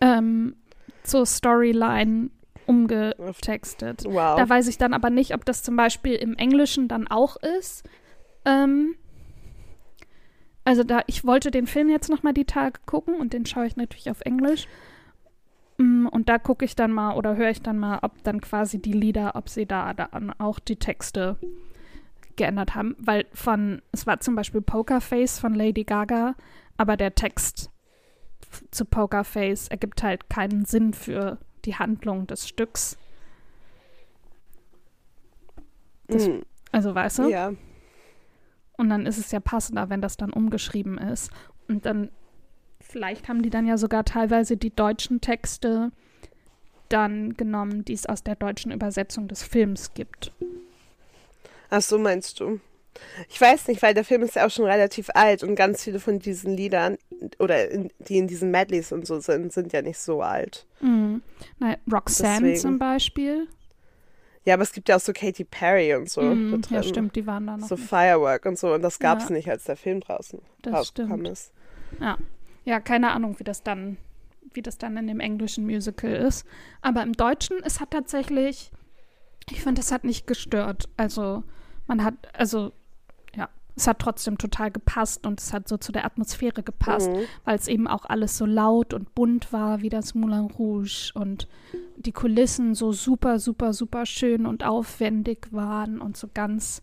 ähm, 0.00 0.56
zur 1.02 1.26
Storyline 1.26 2.30
umgetextet. 2.66 4.04
Wow. 4.06 4.38
Da 4.38 4.48
weiß 4.48 4.68
ich 4.68 4.78
dann 4.78 4.94
aber 4.94 5.10
nicht, 5.10 5.34
ob 5.34 5.44
das 5.44 5.62
zum 5.62 5.76
Beispiel 5.76 6.14
im 6.14 6.34
Englischen 6.36 6.88
dann 6.88 7.08
auch 7.08 7.36
ist. 7.58 7.84
Ähm, 8.44 8.94
also 10.64 10.84
da, 10.84 11.02
ich 11.06 11.24
wollte 11.24 11.50
den 11.50 11.66
Film 11.66 11.90
jetzt 11.90 12.08
noch 12.10 12.22
mal 12.22 12.32
die 12.32 12.44
Tage 12.44 12.80
gucken 12.86 13.14
und 13.14 13.32
den 13.32 13.44
schaue 13.46 13.66
ich 13.66 13.76
natürlich 13.76 14.10
auf 14.10 14.20
Englisch. 14.22 14.68
Mm, 15.80 16.06
Und 16.08 16.28
da 16.28 16.38
gucke 16.38 16.64
ich 16.64 16.76
dann 16.76 16.92
mal 16.92 17.14
oder 17.14 17.36
höre 17.36 17.50
ich 17.50 17.62
dann 17.62 17.78
mal, 17.78 18.00
ob 18.02 18.22
dann 18.22 18.40
quasi 18.40 18.80
die 18.80 18.92
Lieder, 18.92 19.34
ob 19.36 19.48
sie 19.48 19.66
da 19.66 19.94
dann 19.94 20.30
auch 20.38 20.58
die 20.58 20.76
Texte 20.76 21.36
geändert 22.36 22.74
haben. 22.74 22.96
Weil 22.98 23.26
von, 23.32 23.80
es 23.92 24.06
war 24.06 24.20
zum 24.20 24.34
Beispiel 24.34 24.60
Pokerface 24.60 25.38
von 25.38 25.54
Lady 25.54 25.84
Gaga, 25.84 26.34
aber 26.76 26.96
der 26.96 27.14
Text 27.14 27.70
zu 28.70 28.84
Pokerface 28.84 29.68
ergibt 29.68 30.02
halt 30.02 30.28
keinen 30.28 30.64
Sinn 30.64 30.92
für 30.92 31.38
die 31.64 31.76
Handlung 31.76 32.26
des 32.26 32.48
Stücks. 32.48 32.96
das- 36.08 36.26
Mhm. 36.26 36.42
Also 36.72 36.94
weißt 36.94 37.20
du? 37.20 37.28
Ja. 37.28 37.52
Und 38.76 38.88
dann 38.90 39.06
ist 39.06 39.18
es 39.18 39.30
ja 39.30 39.38
passender, 39.40 39.88
wenn 39.90 40.00
das 40.00 40.16
dann 40.16 40.32
umgeschrieben 40.32 40.98
ist. 40.98 41.30
Und 41.68 41.86
dann, 41.86 42.10
vielleicht 42.90 43.28
haben 43.28 43.42
die 43.42 43.50
dann 43.50 43.66
ja 43.66 43.76
sogar 43.78 44.04
teilweise 44.04 44.56
die 44.56 44.74
deutschen 44.74 45.20
Texte 45.20 45.92
dann 46.88 47.34
genommen, 47.36 47.84
die 47.84 47.92
es 47.92 48.06
aus 48.06 48.22
der 48.24 48.34
deutschen 48.34 48.72
Übersetzung 48.72 49.28
des 49.28 49.42
Films 49.42 49.94
gibt. 49.94 50.32
Ach 51.70 51.80
so 51.82 51.98
meinst 51.98 52.40
du? 52.40 52.60
Ich 53.28 53.40
weiß 53.40 53.68
nicht, 53.68 53.80
weil 53.82 53.94
der 53.94 54.04
Film 54.04 54.22
ist 54.22 54.34
ja 54.34 54.44
auch 54.46 54.50
schon 54.50 54.64
relativ 54.66 55.08
alt 55.14 55.44
und 55.44 55.54
ganz 55.54 55.84
viele 55.84 56.00
von 56.00 56.18
diesen 56.18 56.56
Liedern 56.56 56.98
oder 57.38 57.70
in, 57.70 57.90
die 58.00 58.18
in 58.18 58.26
diesen 58.26 58.50
Medleys 58.50 58.90
und 58.90 59.06
so 59.06 59.20
sind, 59.20 59.52
sind 59.52 59.72
ja 59.72 59.80
nicht 59.80 59.98
so 59.98 60.20
alt. 60.22 60.66
Mhm. 60.80 61.22
Na, 61.60 61.76
Roxanne 61.90 62.40
Deswegen. 62.48 62.56
zum 62.60 62.78
Beispiel. 62.80 63.46
Ja, 64.44 64.54
aber 64.54 64.64
es 64.64 64.72
gibt 64.72 64.88
ja 64.88 64.96
auch 64.96 65.00
so 65.00 65.12
Katy 65.12 65.44
Perry 65.44 65.94
und 65.94 66.10
so. 66.10 66.22
Da 66.22 66.74
ja, 66.76 66.82
stimmt, 66.82 67.14
die 67.14 67.26
waren 67.26 67.46
da 67.46 67.56
noch. 67.56 67.68
So 67.68 67.76
nicht. 67.76 67.88
Firework 67.88 68.44
und 68.46 68.58
so 68.58 68.74
und 68.74 68.82
das 68.82 68.98
gab 68.98 69.18
es 69.18 69.28
Ja. 69.28 69.34
nicht, 69.36 69.48
als 69.48 69.64
der 69.64 69.76
Film 69.76 70.00
draußen 70.00 70.40
Das 70.62 70.74
rausgekommen 70.74 71.20
stimmt. 71.20 71.28
ist. 71.32 71.52
Ja. 72.00 72.18
Ja, 72.70 72.78
keine 72.78 73.10
Ahnung, 73.10 73.38
wie 73.40 73.44
das 73.44 73.64
dann, 73.64 73.96
wie 74.54 74.62
das 74.62 74.78
dann 74.78 74.96
in 74.96 75.08
dem 75.08 75.18
englischen 75.18 75.66
Musical 75.66 76.12
ist. 76.12 76.46
Aber 76.82 77.02
im 77.02 77.14
Deutschen, 77.14 77.56
es 77.64 77.80
hat 77.80 77.90
tatsächlich, 77.90 78.70
ich 79.50 79.60
finde, 79.62 79.80
es 79.80 79.90
hat 79.90 80.04
nicht 80.04 80.28
gestört. 80.28 80.88
Also 80.96 81.42
man 81.88 82.04
hat, 82.04 82.14
also 82.32 82.70
ja, 83.34 83.48
es 83.74 83.88
hat 83.88 83.98
trotzdem 83.98 84.38
total 84.38 84.70
gepasst 84.70 85.26
und 85.26 85.40
es 85.40 85.52
hat 85.52 85.66
so 85.66 85.78
zu 85.78 85.90
der 85.90 86.04
Atmosphäre 86.04 86.62
gepasst, 86.62 87.10
Mhm. 87.10 87.24
weil 87.44 87.56
es 87.56 87.66
eben 87.66 87.88
auch 87.88 88.04
alles 88.04 88.38
so 88.38 88.46
laut 88.46 88.94
und 88.94 89.16
bunt 89.16 89.52
war 89.52 89.82
wie 89.82 89.88
das 89.88 90.14
Moulin 90.14 90.46
Rouge 90.56 91.10
und 91.14 91.48
die 91.96 92.12
Kulissen 92.12 92.76
so 92.76 92.92
super, 92.92 93.40
super, 93.40 93.72
super 93.72 94.06
schön 94.06 94.46
und 94.46 94.62
aufwendig 94.64 95.48
waren 95.50 96.00
und 96.00 96.16
so 96.16 96.28
ganz 96.32 96.82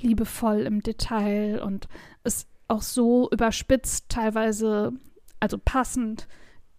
liebevoll 0.00 0.62
im 0.62 0.80
Detail 0.82 1.62
und 1.62 1.86
es 2.24 2.48
auch 2.66 2.82
so 2.82 3.30
überspitzt 3.30 4.08
teilweise, 4.08 4.92
also 5.40 5.58
passend 5.58 6.28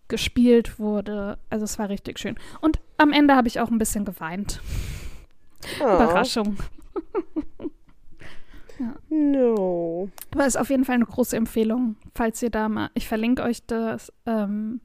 gespielt 0.07 0.79
wurde. 0.79 1.37
Also 1.49 1.65
es 1.65 1.79
war 1.79 1.89
richtig 1.89 2.19
schön. 2.19 2.35
Und 2.61 2.79
am 2.97 3.13
Ende 3.13 3.35
habe 3.35 3.47
ich 3.47 3.59
auch 3.59 3.69
ein 3.69 3.77
bisschen 3.77 4.05
geweint. 4.05 4.61
Oh, 5.79 5.83
Überraschung. 5.83 6.57
No. 9.09 10.09
Aber 10.31 10.45
ist 10.45 10.57
auf 10.57 10.69
jeden 10.69 10.85
Fall 10.85 10.95
eine 10.95 11.05
große 11.05 11.35
Empfehlung, 11.35 11.97
falls 12.15 12.41
ihr 12.41 12.49
da 12.49 12.69
mal. 12.69 12.89
Ich 12.93 13.07
verlinke 13.07 13.43
euch 13.43 13.65
das 13.65 14.13
ähm, 14.25 14.79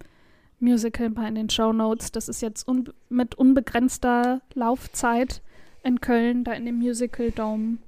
Musical 0.58 1.10
mal 1.10 1.28
in 1.28 1.34
den 1.36 1.50
Show 1.50 1.72
Notes. 1.72 2.10
Das 2.12 2.28
ist 2.28 2.42
jetzt 2.42 2.66
un 2.66 2.92
mit 3.08 3.34
unbegrenzter 3.36 4.40
Laufzeit 4.54 5.42
in 5.82 6.00
Köln, 6.00 6.44
da 6.44 6.52
in 6.52 6.66
dem 6.66 6.78
Musical 6.78 7.30
Dome. 7.30 7.78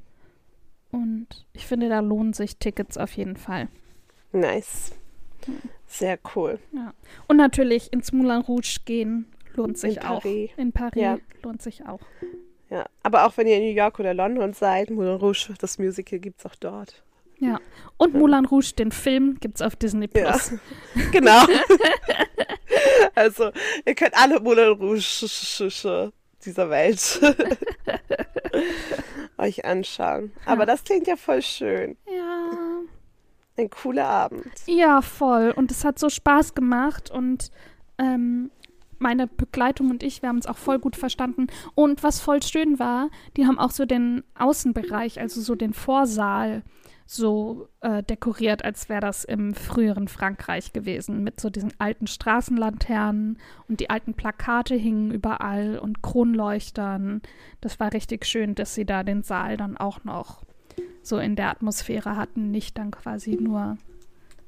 Und 0.93 1.27
ich 1.53 1.67
finde, 1.67 1.89
da 1.89 2.01
lohnen 2.01 2.33
sich 2.33 2.59
Tickets 2.59 2.97
auf 2.97 3.13
jeden 3.17 3.37
Fall. 3.37 3.69
Nice. 4.33 4.93
Sehr 5.87 6.19
cool. 6.35 6.59
Und 7.29 7.37
natürlich 7.37 7.93
ins 7.93 8.13
Moulin 8.13 8.41
Rouge 8.43 8.79
gehen 8.85 9.27
lohnt 9.55 9.79
sich 9.79 9.97
In 9.97 10.03
auch. 10.03 10.23
Paris. 10.23 10.51
In 10.57 10.73
Paris 10.73 11.03
Ja. 11.03 11.19
lohnt 11.43 11.63
sich 11.63 11.87
auch. 11.87 12.01
Ja, 12.69 12.85
aber 13.03 13.25
auch 13.27 13.37
wenn 13.37 13.47
ihr 13.47 13.57
in 13.57 13.63
New 13.63 13.75
York 13.77 13.99
oder 14.01 14.13
London 14.13 14.53
seid, 14.53 14.91
Moulin 14.91 15.15
Rouge, 15.17 15.55
das 15.59 15.79
Musical 15.79 16.19
gibt 16.19 16.41
es 16.41 16.47
auch 16.47 16.57
dort. 16.57 17.03
Ja. 17.39 17.61
Und 17.97 18.15
Moulin 18.15 18.45
Rouge, 18.47 18.73
den 18.79 18.91
Film, 18.91 19.37
gibt 19.41 19.57
es 19.57 19.63
auf 19.63 19.77
Disney 19.77 20.09
Ja. 20.15 20.31
Plus. 20.33 20.53
Genau. 21.13 21.45
also, 23.15 23.51
ihr 23.85 23.95
könnt 23.95 24.15
alle 24.17 24.41
Moulin 24.41 24.71
Rouge 24.73 26.11
dieser 26.45 26.71
Welt 26.71 27.21
euch 29.39 29.65
anschauen. 29.65 30.33
Aber 30.45 30.63
Ja. 30.63 30.67
das 30.67 30.85
klingt 30.85 31.07
ja 31.07 31.17
voll 31.17 31.43
schön. 31.43 31.97
Ja. 32.07 32.51
Ein 33.57 33.71
cooler 33.71 34.07
Abend. 34.07 34.53
Ja, 34.67 35.01
voll. 35.03 35.53
Und 35.55 35.71
es 35.71 35.85
hat 35.85 35.99
so 35.99 36.09
Spaß 36.09 36.55
gemacht 36.55 37.11
und 37.11 37.51
ähm, 37.99 38.51
meine 38.99 39.27
Begleitung 39.27 39.91
und 39.91 40.03
ich, 40.03 40.23
wir 40.23 40.29
haben 40.29 40.37
uns 40.37 40.47
auch 40.47 40.57
voll 40.57 40.79
gut 40.79 40.97
verstanden. 40.97 41.47
Und 41.75 42.03
was 42.03 42.21
voll 42.21 42.43
schön 42.43 42.79
war, 42.79 43.11
die 43.37 43.47
haben 43.47 43.59
auch 43.59 43.71
so 43.71 43.85
den 43.85 44.25
Außenbereich, 44.39 45.21
also 45.21 45.41
so 45.41 45.55
den 45.55 45.73
Vorsaal, 45.73 46.63
so 47.07 47.69
äh, 47.83 48.03
dekoriert, 48.03 48.65
als 48.65 48.89
wäre 48.89 49.01
das 49.01 49.25
im 49.25 49.55
früheren 49.55 50.09
Frankreich 50.09 50.73
gewesen, 50.73 51.23
mit 51.23 51.41
so 51.41 51.51
diesen 51.51 51.73
alten 51.79 52.09
Straßenlaternen 52.09 53.39
und 53.69 53.79
die 53.81 53.91
alten 53.91 54.15
Plakate 54.15 54.75
hingen 54.75 55.13
überall 55.13 55.79
und 55.79 56.03
Kronleuchtern. 56.03 57.23
Das 57.61 57.79
war 57.79 57.93
richtig 57.93 58.27
schön, 58.27 58.57
dass 58.57 58.75
sie 58.75 58.85
da 58.85 59.05
den 59.05 59.23
Saal 59.23 59.57
dann 59.57 59.77
auch 59.77 60.03
noch 60.03 60.46
so 61.03 61.19
in 61.19 61.37
der 61.37 61.51
Atmosphäre 61.51 62.17
hatten, 62.17 62.51
nicht 62.51 62.77
dann 62.79 62.91
quasi 62.91 63.37
nur 63.37 63.77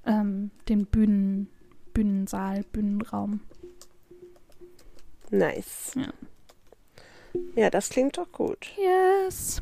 ähm, 0.06 0.50
den 0.68 0.86
Bühnen, 0.86 1.48
Bühnensaal, 1.94 2.64
Bühnenraum. 2.72 3.40
Nice. 5.30 5.92
Ja. 5.94 6.08
Ja, 7.54 7.70
das 7.70 7.90
klingt 7.90 8.16
doch 8.18 8.32
gut. 8.32 8.66
Yes. 8.76 9.60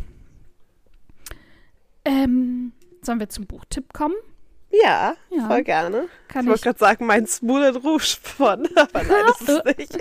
Ähm, 2.05 2.73
sollen 3.03 3.19
wir 3.21 3.29
zum 3.29 3.47
Buchtipp 3.47 3.93
kommen? 3.93 4.15
Ja, 4.71 5.17
Ja. 5.31 5.47
voll 5.49 5.63
gerne. 5.65 6.09
Kann 6.29 6.45
ich 6.45 6.51
wollte 6.51 6.63
gerade 6.65 6.79
sagen, 6.79 7.07
mein 7.07 7.27
Moulin 7.41 7.77
Rouge 7.77 8.17
von, 8.23 8.67
aber 8.77 9.03
nein, 9.03 9.25
das 9.27 9.41
ist 9.41 9.49
es 9.49 9.77
nicht. 9.79 9.99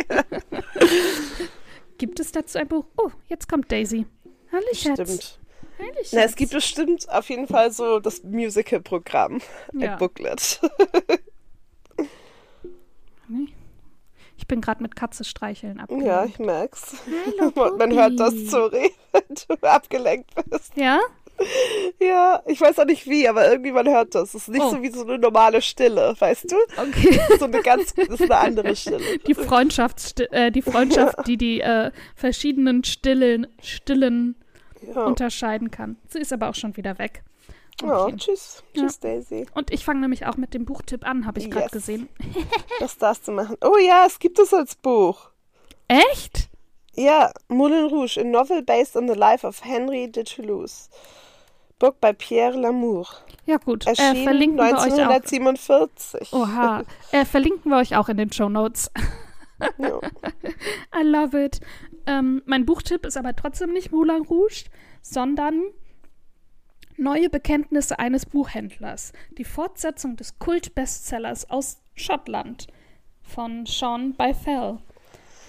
Gibt 1.97 2.19
es 2.19 2.31
dazu 2.31 2.57
ein 2.59 2.67
Buch? 2.67 2.85
Oh, 2.97 3.09
jetzt 3.27 3.47
kommt 3.49 3.71
Daisy. 3.71 4.05
Hallo, 4.51 4.63
Schatz. 4.73 5.01
Stimmt. 5.01 5.39
Na, 6.11 6.23
es 6.23 6.35
gibt 6.35 6.51
bestimmt 6.51 7.09
auf 7.09 7.29
jeden 7.29 7.47
Fall 7.47 7.71
so 7.71 7.99
das 7.99 8.23
Musical-Programm, 8.23 9.41
ja. 9.73 9.93
ein 9.93 9.97
Booklet. 9.97 10.59
Ich 14.37 14.47
bin 14.47 14.61
gerade 14.61 14.81
mit 14.83 14.95
Katze 14.95 15.23
streicheln 15.23 15.79
ab. 15.79 15.89
Ja, 15.91 16.25
ich 16.25 16.37
merk's. 16.39 16.95
Hallo, 17.39 17.75
Man 17.77 17.93
hört 17.93 18.19
das, 18.19 18.33
sorry, 18.47 18.91
wenn 19.11 19.23
du 19.47 19.67
abgelenkt 19.67 20.31
bist. 20.49 20.73
Ja? 20.75 20.99
Ja, 21.99 22.41
ich 22.45 22.61
weiß 22.61 22.79
auch 22.79 22.85
nicht 22.85 23.07
wie, 23.07 23.27
aber 23.27 23.49
irgendwie 23.49 23.73
man 23.73 23.85
hört 23.89 24.15
das. 24.15 24.29
Es 24.29 24.43
ist 24.43 24.47
nicht 24.49 24.61
Oh. 24.61 24.69
so 24.69 24.81
wie 24.81 24.89
so 24.89 25.01
eine 25.03 25.17
normale 25.17 25.61
Stille, 25.61 26.15
weißt 26.17 26.49
du? 26.51 26.55
Okay. 26.77 27.19
So 27.39 27.45
eine 27.45 27.61
ganz, 27.61 27.93
das 27.93 28.07
ist 28.07 28.21
eine 28.21 28.37
andere 28.37 28.73
Stille. 28.77 29.17
Die 29.27 29.33
Freundschaft, 29.33 30.21
äh, 30.31 30.49
die 30.51 30.61
Freundschaft, 30.61 31.27
die 31.27 31.35
die 31.35 31.59
äh, 31.59 31.91
verschiedenen 32.15 32.85
Stillen, 32.85 33.47
Stillen 33.61 34.35
Ja. 34.93 35.05
unterscheiden 35.05 35.71
kann. 35.71 35.97
Sie 36.09 36.19
ist 36.19 36.33
aber 36.33 36.49
auch 36.49 36.55
schon 36.55 36.75
wieder 36.77 36.97
weg. 36.99 37.23
Oh, 37.83 37.87
Okay. 37.87 38.15
tschüss. 38.17 38.63
Ja. 38.73 38.83
Tschüss, 38.83 38.99
Daisy. 38.99 39.45
Und 39.53 39.71
ich 39.71 39.83
fange 39.83 39.99
nämlich 40.01 40.25
auch 40.25 40.37
mit 40.37 40.53
dem 40.53 40.65
Buchtipp 40.65 41.05
an, 41.05 41.25
habe 41.25 41.39
ich 41.39 41.49
gerade 41.51 41.65
Yes. 41.65 41.71
gesehen. 41.71 42.09
Das 42.79 42.97
darfst 42.97 43.27
du 43.27 43.31
machen. 43.33 43.57
Oh 43.61 43.77
ja, 43.77 44.05
es 44.05 44.19
gibt 44.19 44.39
es 44.39 44.53
als 44.53 44.75
Buch. 44.75 45.29
Echt? 45.87 46.49
Ja, 46.95 47.31
Moulin 47.49 47.85
Rouge, 47.85 48.17
a 48.21 48.23
novel 48.23 48.61
based 48.63 48.95
on 48.95 49.07
the 49.09 49.13
life 49.13 49.45
of 49.45 49.63
Henry 49.63 50.09
de 50.09 50.23
Toulouse. 50.23 50.89
Book 51.77 51.99
by 51.99 52.13
Pierre 52.13 52.55
Lamour. 52.57 53.05
Ja 53.45 53.57
gut, 53.57 53.85
äh, 53.85 53.89
Erschienen 53.89 54.23
verlinken 54.23 54.57
wir 54.57 54.63
euch 54.63 54.73
auch. 54.73 55.09
1947. 55.09 56.31
Oha, 56.31 56.83
äh, 57.11 57.25
verlinken 57.25 57.69
wir 57.69 57.77
euch 57.77 57.97
auch 57.97 58.07
in 58.07 58.15
den 58.15 58.31
Show 58.31 58.47
Notes. 58.47 58.89
I 60.93 61.03
love 61.03 61.37
it. 61.37 61.59
Ähm, 62.07 62.41
mein 62.45 62.65
Buchtipp 62.65 63.05
ist 63.05 63.17
aber 63.17 63.35
trotzdem 63.35 63.73
nicht 63.73 63.91
Moulin 63.91 64.21
Rouge, 64.23 64.65
sondern 65.01 65.63
Neue 66.97 67.29
Bekenntnisse 67.29 67.99
eines 67.99 68.25
Buchhändlers. 68.25 69.11
Die 69.37 69.43
Fortsetzung 69.43 70.15
des 70.15 70.39
Kult-Bestsellers 70.39 71.49
aus 71.49 71.81
Schottland 71.93 72.67
von 73.21 73.65
Sean 73.65 74.13
Byfell. 74.13 74.77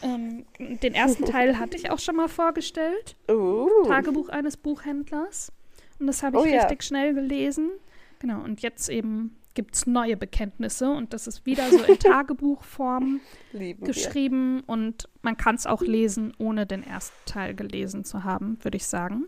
Ähm, 0.03 0.45
den 0.59 0.95
ersten 0.95 1.25
Teil 1.27 1.59
hatte 1.59 1.77
ich 1.77 1.91
auch 1.91 2.01
schon 2.01 2.17
mal 2.17 2.29
vorgestellt. 2.29 3.17
Uh. 3.31 3.69
Tagebuch 3.87 4.29
eines 4.29 4.57
Buchhändlers. 4.57 5.53
Und 6.01 6.09
das 6.09 6.23
habe 6.23 6.39
ich 6.39 6.43
Oh 6.43 6.47
ja. 6.47 6.63
richtig 6.63 6.83
schnell 6.83 7.15
gelesen. 7.15 7.71
Genau, 8.19 8.43
und 8.43 8.63
jetzt 8.63 8.89
eben 8.89 9.37
gibt 9.57 9.75
es 9.75 9.87
neue 9.87 10.17
Bekenntnisse 10.17 10.89
und 10.91 11.13
das 11.13 11.27
ist 11.27 11.45
wieder 11.47 11.69
so 11.71 11.83
in 11.83 11.99
Tagebuchform 11.99 13.21
Lieben 13.53 13.81
wir. 13.81 13.89
geschrieben 13.89 14.61
und 14.67 15.09
man 15.23 15.37
kann 15.37 15.57
es 15.57 15.67
auch 15.67 15.83
lesen, 15.83 16.33
ohne 16.39 16.67
den 16.67 16.85
ersten 16.85 17.17
Teil 17.29 17.55
gelesen 17.55 18.05
zu 18.05 18.23
haben, 18.23 18.59
würde 18.63 18.77
ich 18.77 18.87
sagen. 18.87 19.25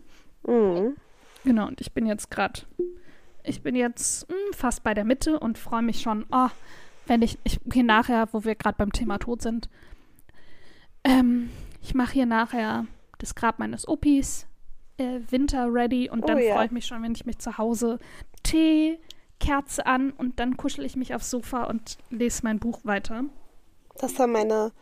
Mhm. 0.46 0.94
Genau, 1.44 1.66
und 1.66 1.80
ich 1.80 1.92
bin 1.92 2.06
jetzt 2.06 2.30
gerade, 2.30 2.60
ich 3.42 3.62
bin 3.62 3.74
jetzt 3.74 4.28
mh, 4.28 4.36
fast 4.54 4.84
bei 4.84 4.94
der 4.94 5.04
Mitte 5.04 5.40
und 5.40 5.58
freue 5.58 5.82
mich 5.82 6.00
schon, 6.00 6.24
oh, 6.30 6.48
wenn 7.06 7.22
ich, 7.22 7.38
ich 7.42 7.58
gehe 7.64 7.84
nachher, 7.84 8.28
wo 8.32 8.44
wir 8.44 8.54
gerade 8.54 8.76
beim 8.78 8.92
Thema 8.92 9.18
Tod 9.18 9.42
sind, 9.42 9.68
ähm, 11.04 11.50
ich 11.82 11.94
mache 11.94 12.12
hier 12.12 12.26
nachher 12.26 12.86
das 13.18 13.34
Grab 13.34 13.58
meines 13.58 13.88
Opis, 13.88 14.46
äh, 14.98 15.20
Winter 15.30 15.72
ready 15.72 16.10
und 16.10 16.24
Oh 16.24 16.26
dann 16.26 16.38
ja. 16.38 16.54
freue 16.54 16.66
ich 16.66 16.70
mich 16.70 16.86
schon, 16.86 17.02
wenn 17.02 17.12
ich 17.14 17.24
mich 17.24 17.38
zu 17.38 17.56
Hause 17.56 17.98
Tee, 18.42 18.98
Kerze 19.40 19.86
an 19.86 20.10
und 20.10 20.40
dann 20.40 20.56
kuschel 20.56 20.84
ich 20.84 20.96
mich 20.96 21.14
aufs 21.14 21.30
Sofa 21.30 21.64
und 21.64 21.98
lese 22.10 22.40
mein 22.44 22.58
Buch 22.58 22.80
weiter. 22.84 23.24
Das 23.98 24.18
haben 24.18 24.32
meine 24.32 24.72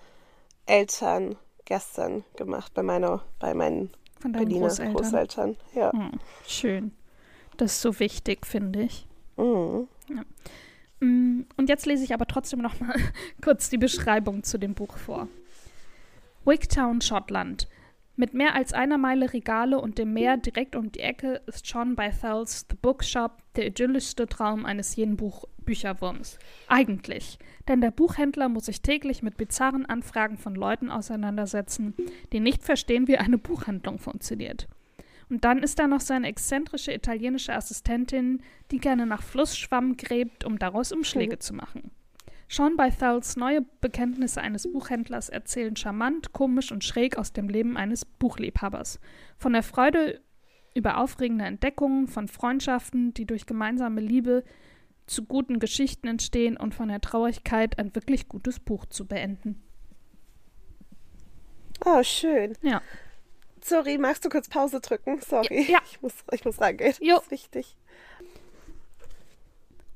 Eltern 0.67 1.37
gestern 1.65 2.25
gemacht, 2.37 2.73
bei, 2.75 2.83
meiner, 2.83 3.23
bei 3.39 3.55
meinen 3.55 3.91
Von 4.21 4.33
deinen 4.33 4.45
Berliner 4.45 4.69
Großeltern. 4.69 4.95
Großeltern. 4.95 5.57
Ja. 5.75 5.93
Hm, 5.93 6.13
schön. 6.47 6.93
Das 7.57 7.73
ist 7.73 7.83
so 7.83 7.99
wichtig, 8.01 8.47
finde 8.47 8.83
ich. 8.83 9.07
Mhm. 9.37 9.89
Mm, 11.01 11.43
Und 11.57 11.69
jetzt 11.69 11.87
lese 11.87 12.05
ich 12.05 12.15
aber 12.15 12.27
trotzdem 12.27 12.61
noch 12.61 12.81
mal 12.81 12.97
kurz 13.43 13.69
die 13.69 13.79
Beschreibung 13.79 14.43
zu 14.43 14.59
dem 14.59 14.75
Buch 14.75 14.97
vor. 14.97 15.29
Wigtown, 16.45 17.01
Schottland. 17.01 17.69
Mit 18.19 18.33
mehr 18.33 18.55
als 18.55 18.73
einer 18.73 18.97
Meile 18.97 19.35
Regale 19.35 19.79
und 19.79 19.99
dem 19.99 20.15
Meer 20.15 20.39
direkt 20.39 20.75
um 20.75 20.91
die 20.91 21.01
Ecke 21.01 21.43
ist 21.47 21.71
John 21.71 21.97
Bythels 21.97 22.67
The 22.71 22.77
Bookshop 22.81 23.43
der 23.57 23.67
idyllischste 23.67 24.27
Traum 24.27 24.65
eines 24.65 24.97
jeden 24.97 25.19
Buch 25.19 25.45
Bücherwurms. 25.59 26.39
Eigentlich. 26.67 27.39
Denn 27.69 27.83
der 27.83 27.91
Buchhändler 27.91 28.49
muss 28.49 28.67
sich 28.67 28.81
täglich 28.81 29.23
mit 29.23 29.37
bizarren 29.37 29.85
Anfragen 29.85 30.39
von 30.39 30.55
Leuten 30.55 30.91
auseinandersetzen, 30.91 31.95
die 32.33 32.41
nicht 32.41 32.63
verstehen, 32.63 33.07
wie 33.07 33.19
eine 33.19 33.37
Buchhandlung 33.37 33.99
funktioniert. 33.99 34.67
Und 35.29 35.45
dann 35.45 35.63
ist 35.63 35.79
da 35.79 35.87
noch 35.87 36.01
seine 36.01 36.29
exzentrische 36.29 36.95
italienische 36.95 37.53
Assistentin, 37.53 38.41
die 38.71 38.79
gerne 38.79 39.05
nach 39.05 39.23
Flussschwamm 39.23 39.97
gräbt, 39.99 40.45
um 40.45 40.59
daraus 40.59 40.93
Umschläge 40.93 41.39
zu 41.39 41.53
machen. 41.53 41.91
Sean 42.49 42.77
Bythels 42.77 43.37
neue 43.37 43.63
Bekenntnisse 43.81 44.41
eines 44.41 44.71
Buchhändlers 44.71 45.29
erzählen 45.29 45.75
charmant, 45.75 46.33
komisch 46.33 46.71
und 46.71 46.85
schräg 46.85 47.19
aus 47.19 47.33
dem 47.33 47.49
Leben 47.49 47.77
eines 47.77 48.05
Buchliebhabers. 48.05 49.01
Von 49.37 49.53
der 49.53 49.65
Freude 49.65 50.21
über 50.75 50.99
aufregende 50.99 51.45
Entdeckungen, 51.45 52.07
von 52.07 52.29
Freundschaften, 52.29 53.15
die 53.15 53.27
durch 53.27 53.47
gemeinsame 53.47 54.01
Liebe 54.01 54.45
zu 55.07 55.25
guten 55.25 55.59
Geschichten 55.59 56.07
entstehen 56.07 56.57
und 56.57 56.75
von 56.75 56.89
der 56.89 57.01
Traurigkeit, 57.01 57.79
ein 57.79 57.95
wirklich 57.95 58.29
gutes 58.29 58.61
Buch 58.61 58.87
zu 58.87 59.07
beenden. 59.07 59.63
Oh, 61.85 62.03
schön. 62.03 62.57
Ja. 62.63 62.83
Sorry, 63.63 63.99
magst 63.99 64.25
du 64.25 64.29
kurz 64.29 64.49
Pause 64.49 64.81
drücken? 64.81 65.21
Sorry. 65.21 65.67
Ja. 65.71 65.81
Ich 65.91 66.01
muss, 66.03 66.15
ich 66.33 66.45
muss 66.45 66.61
rangehen. 66.61 66.95
Jo. 67.01 67.17
Das 67.17 67.25
ist 67.25 67.31
wichtig. 67.31 67.77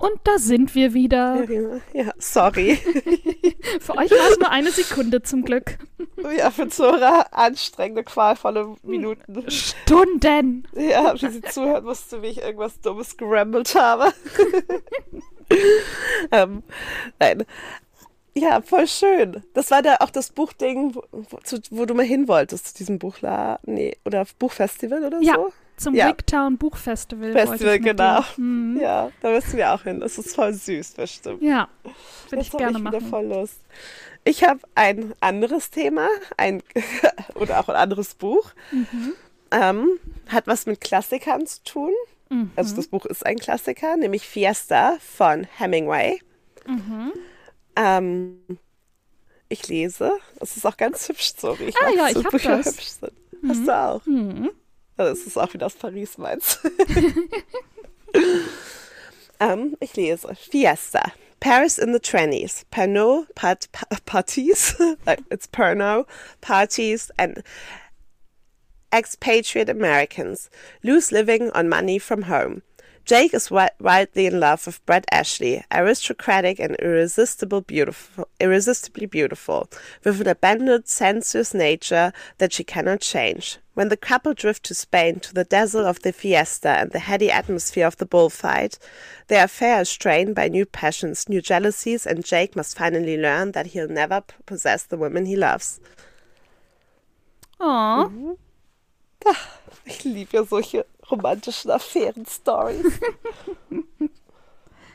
Und 0.01 0.19
da 0.25 0.39
sind 0.39 0.75
wir 0.75 0.95
wieder. 0.95 1.47
Ja, 1.93 2.11
sorry. 2.17 2.77
Für 3.81 3.99
euch 3.99 4.11
war 4.11 4.31
es 4.31 4.39
nur 4.39 4.51
eine 4.51 4.71
Sekunde 4.71 5.21
zum 5.21 5.45
Glück. 5.45 5.79
Ja, 6.37 6.51
für 6.51 6.69
Zora 6.69 7.27
anstrengende, 7.33 8.03
qualvolle 8.03 8.77
Minuten. 8.83 9.45
Stunden. 9.51 10.67
Ja, 10.75 11.15
wie 11.21 11.29
sie 11.29 11.43
zuhört 11.43 11.85
musste, 11.85 12.23
wie 12.23 12.29
ich 12.29 12.41
irgendwas 12.41 12.81
Dummes 12.81 13.19
gerambelt 13.19 13.75
habe. 13.75 14.13
ähm, 16.33 16.63
nein. 17.19 17.45
Ja, 18.35 18.63
voll 18.63 18.87
schön. 18.87 19.43
Das 19.53 19.71
war 19.71 19.83
da 19.83 19.97
auch 20.01 20.11
das 20.11 20.31
Buchding, 20.31 20.95
wo, 20.95 21.03
wo, 21.11 21.39
wo 21.71 21.85
du 21.85 21.95
mal 21.95 22.07
hin 22.07 22.27
wolltest, 22.27 22.69
zu 22.69 22.75
diesem 22.75 22.99
Buchladen, 22.99 23.75
nee, 23.75 23.97
oder 24.07 24.25
Buchfestival 24.39 25.05
oder 25.05 25.21
Ja, 25.21 25.35
so? 25.35 25.53
Zum 25.81 25.95
Ja. 25.95 26.09
Wigtown 26.09 26.59
Buchfestival. 26.59 27.33
Festival, 27.33 27.81
genau. 27.81 28.23
Mhm. 28.37 28.79
Ja, 28.83 29.11
da 29.23 29.31
müssen 29.31 29.57
wir 29.57 29.73
auch 29.73 29.83
hin. 29.85 29.99
Das 30.01 30.19
ist 30.19 30.35
voll 30.35 30.53
süß, 30.53 30.93
bestimmt. 30.93 31.41
Ja, 31.43 31.69
würde 32.29 32.43
ich 32.43 32.51
gerne 32.51 32.77
ich 32.77 32.85
machen. 32.85 33.01
voll 33.01 33.25
Lust. 33.25 33.61
Ich 34.25 34.45
habe 34.45 34.61
ein 34.75 35.15
anderes 35.21 35.71
Thema, 35.71 36.07
ein 36.37 36.63
oder 37.35 37.61
auch 37.61 37.69
ein 37.71 37.77
anderes 37.77 38.15
Buch. 38.15 38.51
Mhm. 38.71 39.15
Ähm, 39.53 39.89
hat 40.29 40.47
was 40.47 40.67
mit 40.67 40.83
Klassikern 40.83 41.47
zu 41.47 41.63
tun. 41.65 41.93
Mhm. 42.29 42.51
Also 42.57 42.77
das 42.77 42.89
Buch 42.89 43.07
ist 43.07 43.25
ein 43.25 43.39
Klassiker, 43.39 43.97
nämlich 43.97 44.29
Fiesta 44.29 44.99
von 45.01 45.45
Hemingway. 45.57 46.21
Mhm. 46.67 47.13
Ähm, 47.77 48.39
ich 49.49 49.67
lese. 49.67 50.13
Es 50.41 50.59
ist 50.59 50.67
auch 50.67 50.77
ganz 50.77 51.09
hübsch, 51.09 51.33
sorry. 51.39 51.65
Ich 51.69 51.77
Ah 51.79 51.89
ja, 51.97 52.11
so 52.13 52.21
ich 52.21 52.29
Bücher 52.29 52.59
das. 52.59 52.67
hübsch 52.67 52.89
sind. 52.89 53.13
Hast 53.49 53.67
du 53.67 53.75
auch? 53.75 54.05
Mhm. 54.05 54.51
Das 55.05 55.21
ist 55.21 55.39
auch 55.39 55.53
wieder 55.55 55.67
aus 55.67 55.75
Paris, 55.75 56.19
meins. 56.19 56.59
ähm, 59.41 59.77
ich 59.81 59.97
lese. 59.97 60.35
Fiesta. 60.35 61.13
Paris 61.41 61.79
in 61.79 61.95
the 61.95 62.01
Trannies. 62.01 62.65
Pernod 62.71 63.35
part, 63.35 63.73
pa 63.73 63.87
parties. 64.05 64.77
like, 65.07 65.21
it's 65.31 65.47
Pernod 65.47 66.07
parties 66.43 67.11
and 67.19 67.43
expatriate 68.93 69.71
Americans. 69.71 70.51
Loose 70.83 71.11
living 71.11 71.51
on 71.53 71.69
money 71.69 71.99
from 71.99 72.23
home. 72.23 72.63
Jake 73.05 73.35
is 73.35 73.51
wildly 73.51 74.27
in 74.27 74.39
love 74.39 74.67
with 74.67 74.85
Brett 74.87 75.05
Ashley, 75.11 75.65
aristocratic 75.73 76.61
and 76.61 76.77
irresistible 76.77 77.61
beautiful, 77.61 78.29
irresistibly 78.39 79.07
beautiful, 79.07 79.69
with 80.05 80.21
an 80.21 80.29
abandoned, 80.29 80.87
sensuous 80.87 81.53
nature 81.53 82.13
that 82.39 82.53
she 82.53 82.63
cannot 82.63 83.01
change. 83.01 83.59
When 83.75 83.89
the 83.89 83.97
couple 83.97 84.35
drift 84.35 84.65
to 84.65 84.75
Spain 84.75 85.19
to 85.21 85.35
the 85.35 85.45
dazzle 85.45 85.87
of 85.87 86.03
the 86.03 86.13
fiesta 86.13 86.69
and 86.69 86.93
the 86.93 86.99
heady 87.01 87.31
atmosphere 87.31 87.87
of 87.87 87.97
the 87.97 88.07
bullfight, 88.07 88.79
their 89.29 89.45
affair 89.45 89.81
is 89.81 89.89
strained 89.89 90.35
by 90.35 90.49
new 90.49 90.67
passions, 90.67 91.29
new 91.29 91.41
jealousies, 91.41 92.07
and 92.07 92.25
Jake 92.25 92.55
must 92.55 92.77
finally 92.77 93.17
learn 93.17 93.53
that 93.53 93.69
he'll 93.69 93.89
never 93.89 94.23
possess 94.47 94.85
the 94.85 94.99
woman 94.99 95.27
he 95.27 95.37
loves. 95.37 95.81
Oh, 97.59 98.11
Mhm. 98.13 98.37
Ich 99.85 100.05
liebe 100.05 100.33
ja 100.33 100.45
solche 100.45 100.85
romantischen 101.11 101.71
Affären-Stories. 101.71 103.01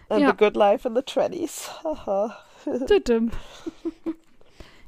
And 0.10 0.22
Ja. 0.22 0.32
the 0.32 0.38
good 0.38 0.56
life 0.56 0.88
in 0.88 0.96
the 0.96 1.02
trannies. 1.02 1.70
Haha. 1.84 2.38
tütüm. 2.88 3.32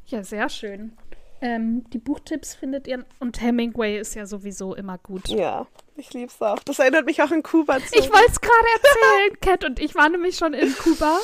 Ja, 0.09 0.23
sehr 0.23 0.47
schön. 0.47 0.97
Ähm, 1.41 1.83
die 1.89 1.97
Buchtipps 1.97 2.55
findet 2.55 2.87
ihr. 2.87 3.03
Und 3.19 3.41
Hemingway 3.41 3.99
ist 3.99 4.15
ja 4.15 4.25
sowieso 4.25 4.73
immer 4.73 4.97
gut. 4.97 5.27
ja, 5.27 5.67
ich 5.97 6.13
lieb's 6.13 6.41
auch. 6.41 6.59
Das 6.59 6.79
erinnert 6.79 7.05
mich 7.05 7.21
auch 7.21 7.29
an 7.29 7.43
Kuba 7.43 7.79
zu. 7.79 7.93
Ich 7.99 8.09
wollte 8.09 8.31
es 8.31 8.39
gerade 8.39 8.65
erzählen, 8.75 9.39
Cat 9.41 9.65
und 9.65 9.79
ich 9.79 9.95
waren 9.95 10.13
nämlich 10.13 10.37
schon 10.37 10.53
in 10.53 10.73
Kuba, 10.75 11.19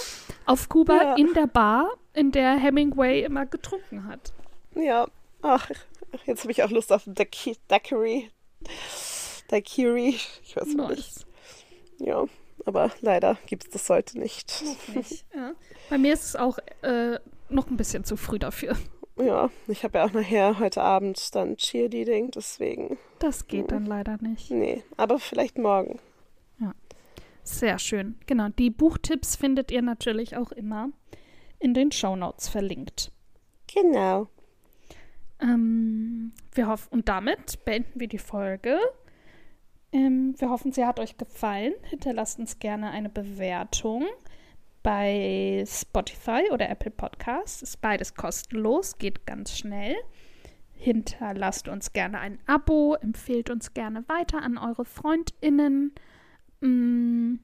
auf 0.45 0.67
Kuba 0.67 1.01
Ja. 1.01 1.15
in 1.15 1.33
der 1.33 1.47
Bar, 1.47 1.91
in 2.13 2.31
der 2.33 2.55
Hemingway 2.57 3.23
immer 3.23 3.45
getrunken 3.45 4.05
hat. 4.07 4.33
Ja, 4.75 5.07
ach, 5.41 5.69
jetzt 6.25 6.41
habe 6.41 6.51
ich 6.51 6.61
auch 6.61 6.69
Lust 6.71 6.91
auf 6.91 7.07
ein 7.07 7.15
Daiqui- 7.15 7.57
Daiquiri. 7.69 8.29
Daiquiri. 9.53 10.15
Ich 10.43 10.55
weiß 10.55 10.67
nicht. 10.67 10.77
Nice. 10.77 11.25
Ja, 11.99 12.25
aber 12.65 12.91
leider 13.01 13.37
gibt's 13.45 13.69
das 13.69 13.89
heute 13.89 14.19
nicht. 14.19 14.63
Nicht. 14.93 15.25
Ja. 15.35 15.53
Bei 15.89 15.97
mir 15.97 16.13
ist 16.13 16.23
es 16.23 16.35
auch 16.35 16.57
äh, 16.81 17.19
noch 17.49 17.69
ein 17.69 17.77
bisschen 17.77 18.03
zu 18.03 18.17
früh 18.17 18.39
dafür. 18.39 18.75
Ja, 19.15 19.51
ich 19.67 19.83
habe 19.83 19.99
ja 19.99 20.05
auch 20.05 20.11
nachher 20.11 20.57
heute 20.57 20.81
Abend 20.81 21.35
dann 21.35 21.55
Cheerleading, 21.57 22.31
deswegen. 22.31 22.97
Das 23.19 23.47
geht 23.47 23.71
dann 23.71 23.85
leider 23.85 24.17
nicht. 24.17 24.49
Nee, 24.49 24.83
aber 24.97 25.19
vielleicht 25.19 25.57
morgen. 25.57 25.99
Sehr 27.43 27.77
schön. 27.77 28.15
Genau, 28.25 28.47
die 28.49 28.69
Buchtipps 28.69 29.35
findet 29.35 29.69
ihr 29.69 29.81
natürlich 29.81 30.37
auch 30.37 30.51
immer 30.51 30.89
in 31.59 31.73
den 31.73 31.91
Shownotes 31.91 32.47
verlinkt. 32.47 33.11
Genau. 33.73 34.27
Ähm, 35.41 36.31
wir 36.53 36.67
hoffen, 36.67 36.87
und 36.91 37.09
damit 37.09 37.65
beenden 37.65 37.99
wir 37.99 38.07
die 38.07 38.17
Folge. 38.17 38.79
Ähm, 39.93 40.34
wir 40.39 40.49
hoffen, 40.49 40.71
sie 40.71 40.86
hat 40.86 40.99
euch 40.99 41.17
gefallen. 41.17 41.73
Hinterlasst 41.84 42.39
uns 42.39 42.58
gerne 42.58 42.89
eine 42.89 43.10
Bewertung 43.10 44.08
bei 44.82 45.63
Spotify 45.67 46.49
oder 46.51 46.67
Apple 46.69 46.91
Podcasts. 46.91 47.62
Ist 47.62 47.79
beides 47.79 48.15
kostenlos, 48.15 48.97
geht 48.97 49.27
ganz 49.27 49.56
schnell. 49.56 49.95
Hinterlasst 50.73 51.67
uns 51.67 51.93
gerne 51.93 52.19
ein 52.19 52.39
Abo, 52.47 52.95
empfehlt 52.95 53.51
uns 53.51 53.73
gerne 53.75 54.03
weiter 54.10 54.41
an 54.41 54.58
eure 54.58 54.84
FreundInnen. 54.84 55.93
Mm. 56.60 57.36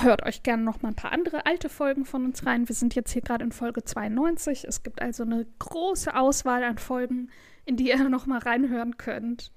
Hört 0.00 0.24
euch 0.24 0.42
gerne 0.42 0.64
noch 0.64 0.82
mal 0.82 0.88
ein 0.88 0.96
paar 0.96 1.12
andere 1.12 1.46
alte 1.46 1.68
Folgen 1.68 2.04
von 2.04 2.24
uns 2.24 2.44
rein. 2.46 2.68
Wir 2.68 2.74
sind 2.74 2.94
jetzt 2.94 3.12
hier 3.12 3.22
gerade 3.22 3.44
in 3.44 3.52
Folge 3.52 3.84
92. 3.84 4.64
Es 4.64 4.82
gibt 4.82 5.02
also 5.02 5.22
eine 5.22 5.46
große 5.58 6.14
Auswahl 6.14 6.64
an 6.64 6.78
Folgen, 6.78 7.30
in 7.64 7.76
die 7.76 7.88
ihr 7.88 8.08
noch 8.08 8.26
mal 8.26 8.38
reinhören 8.38 8.96
könnt. 8.96 9.52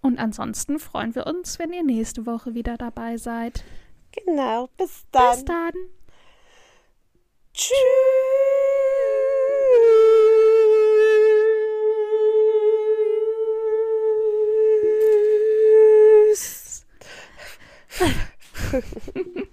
Und 0.00 0.18
ansonsten 0.18 0.78
freuen 0.78 1.14
wir 1.14 1.26
uns, 1.26 1.58
wenn 1.58 1.72
ihr 1.72 1.82
nächste 1.84 2.26
Woche 2.26 2.54
wieder 2.54 2.76
dabei 2.76 3.16
seid. 3.16 3.64
Genau. 4.12 4.68
Bis 4.76 5.06
dann. 5.10 5.34
Bis 5.34 5.44
dann. 5.44 5.72
Tschüss. 7.52 7.74